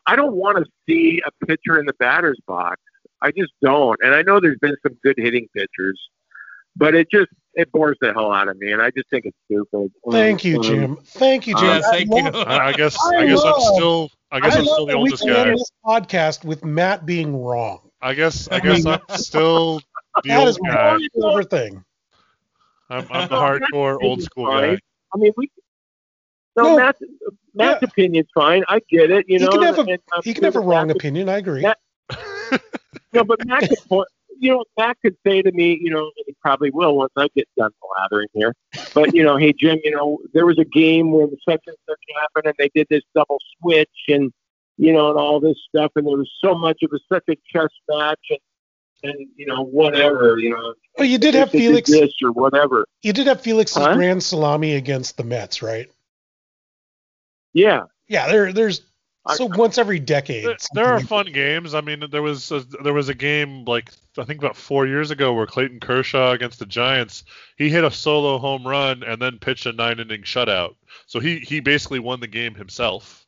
[0.04, 2.80] I don't want to see a pitcher in the batter's box.
[3.22, 3.98] I just don't.
[4.02, 6.00] And I know there's been some good hitting pitchers,
[6.76, 9.36] but it just it bores the hell out of me, and I just think it's
[9.46, 9.90] stupid.
[10.10, 10.96] Thank you, um, Jim.
[11.04, 11.68] Thank you, Jim.
[11.68, 12.40] Uh, thank you.
[12.40, 14.94] I, I guess I, I guess love, I'm still I guess I am still the
[14.94, 15.50] oldest we guy.
[15.50, 17.90] This podcast with Matt being wrong.
[18.02, 19.80] I guess I guess I'm still
[20.22, 20.98] the that old guy.
[21.30, 21.84] Everything.
[22.88, 24.78] I'm, I'm the hardcore old school guy.
[25.14, 25.50] I mean, we.
[26.56, 27.00] No, no Matt's,
[27.54, 27.88] Matt's yeah.
[27.88, 28.64] opinion's fine.
[28.68, 29.28] I get it.
[29.28, 31.28] You he know, can have a, and, um, he can have a wrong opinion.
[31.28, 31.60] I agree.
[31.62, 31.78] Matt,
[33.12, 34.08] no, but Matt could point,
[34.38, 37.48] you know, Matt could say to me, you know, he probably will once I get
[37.56, 38.54] done blathering here.
[38.94, 41.76] But you know, hey Jim, you know, there was a game where the such and
[41.88, 44.32] such happened, and they did this double switch, and
[44.76, 46.78] you know, and all this stuff, and there was so much.
[46.80, 48.38] It was such a chess match, and
[49.02, 50.74] and you know, whatever, you know.
[50.96, 51.90] Well, you did have Felix
[52.22, 52.86] or whatever.
[53.02, 53.94] You did have Felix's huh?
[53.94, 55.90] grand salami against the Mets, right?
[57.52, 57.84] Yeah.
[58.08, 58.82] Yeah, there, there's
[59.34, 60.44] so once every decade.
[60.44, 61.74] There, there are fun games.
[61.74, 65.10] I mean, there was a, there was a game like I think about four years
[65.10, 67.24] ago where Clayton Kershaw against the Giants,
[67.56, 70.74] he hit a solo home run and then pitched a nine inning shutout.
[71.06, 73.26] So he he basically won the game himself.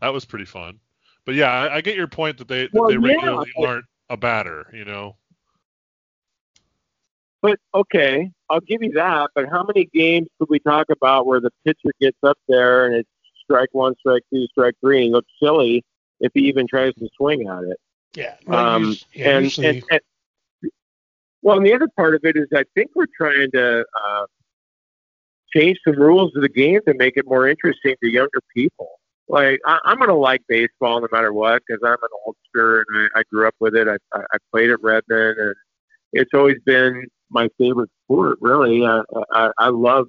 [0.00, 0.78] That was pretty fun.
[1.24, 3.66] But yeah, I, I get your point that they well, they regularly yeah.
[3.66, 5.16] aren't a batter, you know.
[7.40, 9.30] But okay, I'll give you that.
[9.34, 12.96] But how many games could we talk about where the pitcher gets up there and
[12.96, 13.08] it's
[13.44, 15.84] strike one, strike two, strike three, and he looks silly
[16.20, 17.76] if he even tries to swing at it.
[18.14, 18.34] Yeah.
[18.48, 19.66] Um, yeah and, usually...
[19.66, 20.00] and, and,
[21.42, 24.26] well, and the other part of it is I think we're trying to uh,
[25.54, 28.88] change some rules of the game to make it more interesting to younger people.
[29.28, 33.08] Like I, I'm going to like baseball no matter what because I'm an oldster and
[33.14, 33.88] I, I grew up with it.
[33.88, 35.54] I, I, I played at Redmond and
[36.12, 38.38] it's always been my favorite sport.
[38.40, 39.02] Really, I,
[39.32, 40.08] I, I love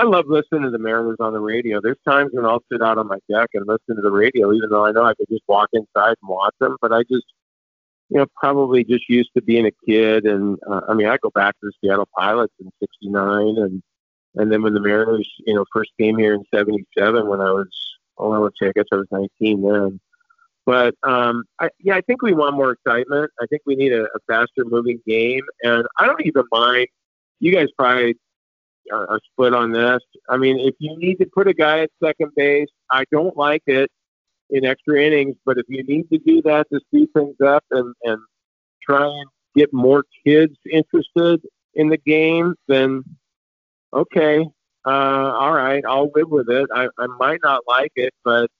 [0.00, 1.78] I love listening to the Mariners on the radio.
[1.78, 4.70] There's times when I'll sit out on my deck and listen to the radio, even
[4.70, 6.78] though I know I could just walk inside and watch them.
[6.80, 7.26] But I just,
[8.08, 10.24] you know, probably just used to being a kid.
[10.24, 13.82] And uh, I mean, I go back to the Seattle Pilots in '69, and
[14.36, 17.68] and then when the Mariners, you know, first came here in '77, when I was,
[18.16, 20.00] oh, I guess I was 19 then.
[20.64, 23.30] But um, I, yeah, I think we want more excitement.
[23.38, 26.86] I think we need a, a faster moving game, and I don't even mind.
[27.38, 28.16] You guys probably
[28.92, 30.00] are, are split on this.
[30.28, 33.62] I mean, if you need to put a guy at second base, I don't like
[33.66, 33.90] it
[34.50, 37.94] in extra innings, but if you need to do that to speed things up and,
[38.02, 38.18] and
[38.82, 41.40] try and get more kids interested
[41.74, 43.04] in the game, then
[43.92, 44.46] okay,
[44.86, 46.68] uh, all right, I'll live with it.
[46.74, 48.50] I, I might not like it, but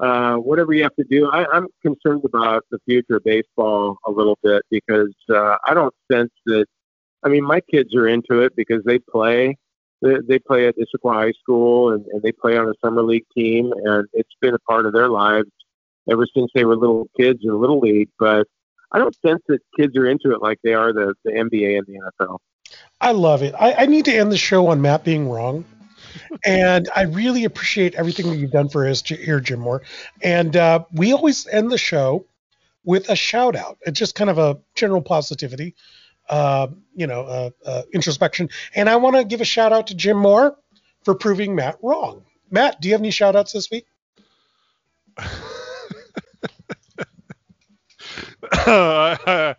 [0.00, 4.10] uh, whatever you have to do, I, I'm concerned about the future of baseball a
[4.10, 6.66] little bit because uh, I don't sense that
[7.24, 9.56] I mean, my kids are into it because they play.
[10.02, 13.72] They, play at Issaquah High School and, and they play on a summer league team,
[13.72, 15.48] and it's been a part of their lives
[16.10, 18.10] ever since they were little kids in little league.
[18.18, 18.46] But
[18.92, 21.86] I don't sense that kids are into it like they are the, the NBA and
[21.86, 22.38] the NFL.
[23.00, 23.54] I love it.
[23.58, 25.64] I, I need to end the show on Matt being wrong.
[26.44, 29.82] and I really appreciate everything that you've done for us here, Jim Moore.
[30.22, 32.26] And uh, we always end the show
[32.84, 33.78] with a shout out.
[33.86, 35.74] It's just kind of a general positivity
[36.28, 38.50] uh, you know, uh, uh, introspection.
[38.74, 40.56] And I want to give a shout out to Jim Moore
[41.04, 42.24] for proving Matt wrong.
[42.50, 43.86] Matt, do you have any shout outs this week?
[48.66, 49.54] uh,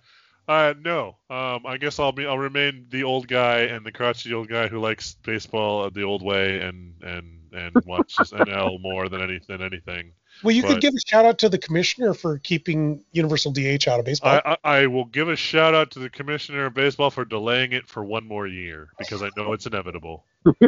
[0.48, 1.18] uh, no.
[1.30, 4.68] Um, I guess I'll be I'll remain the old guy and the crotchety old guy
[4.68, 9.62] who likes baseball the old way and and and watches NL more than any than
[9.62, 10.14] anything.
[10.44, 13.88] Well, you but could give a shout out to the commissioner for keeping Universal DH
[13.88, 14.42] out of baseball.
[14.46, 17.72] I, I, I, will give a shout out to the commissioner of baseball for delaying
[17.72, 20.26] it for one more year because I know it's inevitable.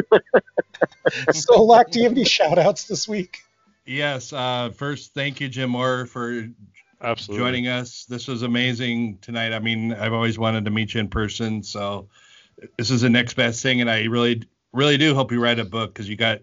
[1.31, 3.39] so, Lack, do you have any shout outs this week?
[3.85, 4.34] Yes.
[4.34, 6.48] Uh, first, thank you, Jim Moore, for
[7.02, 7.44] Absolutely.
[7.44, 8.06] joining us.
[8.06, 9.53] This was amazing tonight.
[9.53, 12.10] I mean, I've always wanted to meet you in person, so
[12.77, 15.65] this is the next best thing, and I really, really do hope you write a
[15.65, 16.39] book because you got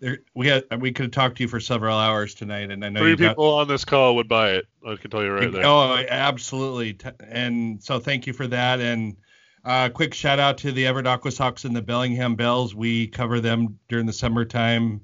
[0.00, 2.88] there, we had we could have talked to you for several hours tonight, and I
[2.88, 4.66] know three people got, on this call would buy it.
[4.86, 5.66] I can tell you right there.
[5.66, 6.96] Oh, absolutely.
[7.20, 8.80] And so thank you for that.
[8.80, 9.16] And
[9.64, 12.74] uh, quick shout out to the Everett Aquasox and the Bellingham Bells.
[12.74, 15.00] We cover them during the summertime.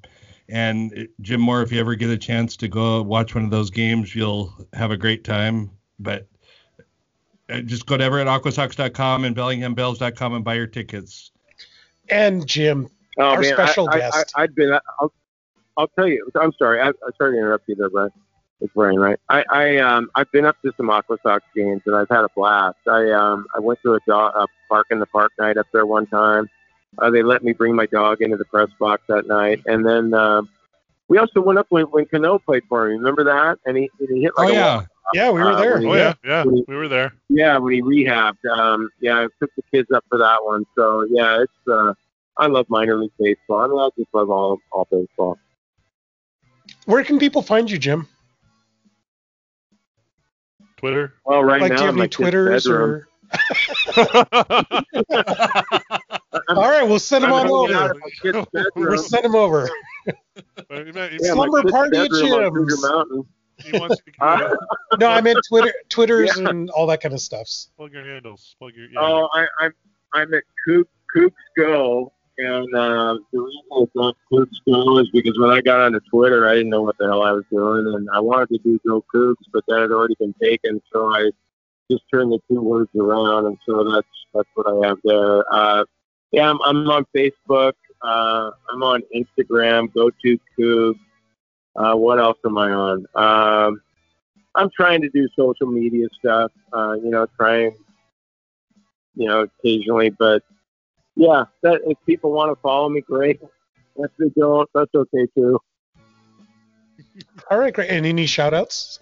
[0.49, 3.71] And Jim Moore, if you ever get a chance to go watch one of those
[3.71, 5.71] games, you'll have a great time.
[5.99, 6.27] But
[7.49, 11.31] uh, just go to everettaquasox.com and bellinghambells.com and buy your tickets.
[12.09, 12.89] And Jim,
[13.19, 14.33] oh, our man, special I, guest.
[14.37, 14.73] I, have been.
[15.01, 15.13] I'll,
[15.77, 16.29] I'll tell you.
[16.41, 16.81] I'm sorry.
[16.81, 18.11] I, am sorry to interrupt you there, Brian.
[18.61, 19.19] It's Brian, right?
[19.29, 22.29] I, I um I've been up to some Aqua Sox games and I've had a
[22.35, 22.79] blast.
[22.87, 25.87] I um I went to a, dog, a park in the park night up there
[25.87, 26.49] one time.
[26.99, 30.15] Uh, they let me bring my dog into the press box that night, and then
[30.15, 30.43] uh,
[31.09, 32.95] we also went up when when Cano played for me.
[32.95, 33.59] Remember that?
[33.67, 34.87] And he, he hit like oh yeah.
[35.13, 35.77] Yeah, we were uh, there.
[35.77, 37.13] oh yeah, yeah, he, we were there.
[37.29, 38.45] Yeah, when he rehabbed.
[38.47, 40.65] Um, yeah, I took the kids up for that one.
[40.77, 41.93] So yeah, it's uh,
[42.37, 43.61] I love minor league baseball.
[43.61, 45.39] I, mean, I just love all all baseball.
[46.87, 48.09] Where can people find you, Jim?
[50.77, 51.15] Twitter.
[51.25, 53.09] Well, right like, now, do you have any Twitters or?
[56.49, 57.95] All right, we'll send him on over.
[58.75, 59.69] We'll send him over.
[61.19, 62.85] Slumber party at Jim's.
[64.21, 64.55] Uh,
[64.99, 66.49] no, I meant Twitter, Twitters, yeah.
[66.49, 67.49] and all that kind of stuff.
[67.77, 68.57] Plug your handles.
[68.59, 68.87] Plug your.
[68.87, 69.01] Yeah.
[69.01, 69.73] Oh, I, I'm
[70.13, 70.85] I'm at Coug
[71.17, 75.81] Cougs Go, and uh, the reason it's not Cougs Go is because when I got
[75.81, 78.59] onto Twitter, I didn't know what the hell I was doing, and I wanted to
[78.59, 81.31] do Go Cougs, but that had already been taken, so I
[81.91, 85.45] just turned the two words around, and so that's that's what I have there.
[85.53, 85.85] Uh,
[86.33, 87.75] yeah, I'm, I'm on Facebook.
[88.03, 89.93] Uh, I'm on Instagram.
[89.95, 90.97] Go to Coop.
[91.77, 93.07] Uh, what else am I on?
[93.15, 93.81] Um,
[94.55, 96.53] I'm trying to do social media stuff.
[96.73, 97.77] Uh, you know, trying,
[99.15, 100.11] you know, occasionally.
[100.11, 100.43] But
[101.17, 103.41] yeah, that if people want to follow me, great.
[103.97, 105.59] If they don't, that's okay too.
[107.51, 107.91] All right, great.
[107.91, 109.01] And any shout outs?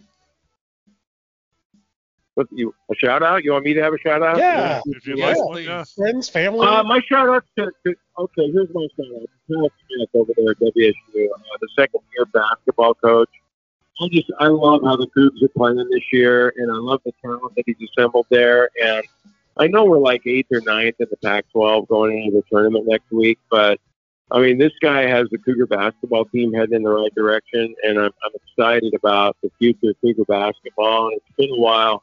[2.34, 3.44] What you a shout out?
[3.44, 4.39] You want me to have a shout out?
[4.39, 5.34] Yeah, if you yeah.
[5.34, 5.84] like, yeah.
[5.94, 6.66] friends, family.
[6.66, 8.51] Uh, my shout out to, to okay.
[8.51, 9.28] Here's my shout out.
[9.47, 13.28] Smith over there at WSU, uh, the second year basketball coach.
[14.01, 17.12] I just I love how the Cougs are playing this year, and I love the
[17.22, 18.70] talent that he's assembled there.
[18.82, 19.05] And
[19.57, 23.11] I know we're like eighth or ninth in the Pac-12 going into the tournament next
[23.11, 23.79] week, but
[24.33, 27.99] I mean, this guy has the Cougar basketball team heading in the right direction, and
[27.99, 31.09] I'm, I'm excited about the future of Cougar basketball.
[31.09, 32.03] And it's been a while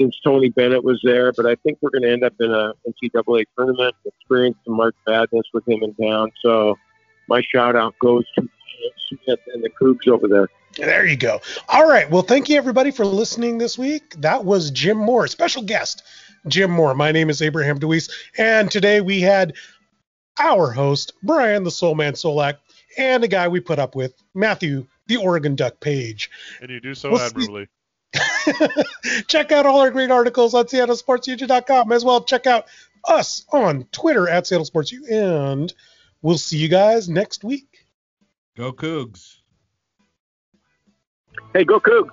[0.00, 2.72] since Tony Bennett was there, but I think we're going to end up in a
[2.88, 6.32] NCAA tournament, experience some March Madness with him in town.
[6.42, 6.76] So
[7.28, 8.48] my shout out goes to
[9.08, 10.48] Smith and the Cougs over there.
[10.76, 11.40] There you go.
[11.68, 12.10] All right.
[12.10, 14.14] Well, thank you everybody for listening this week.
[14.18, 16.02] That was Jim Moore, special guest
[16.46, 16.94] Jim Moore.
[16.94, 19.54] My name is Abraham DeWeese, and today we had
[20.40, 22.58] our host Brian the Soul Man Solack
[22.98, 26.30] and a guy we put up with Matthew the Oregon Duck Paige.
[26.60, 27.68] And you do so we'll admirably.
[29.28, 32.22] Check out all our great articles on SeattleSportsU.com as well.
[32.24, 32.66] Check out
[33.08, 35.72] us on Twitter at SeattleSportsU, and
[36.20, 37.86] we'll see you guys next week.
[38.56, 39.38] Go Cougs.
[41.54, 42.10] Hey, go Cougs.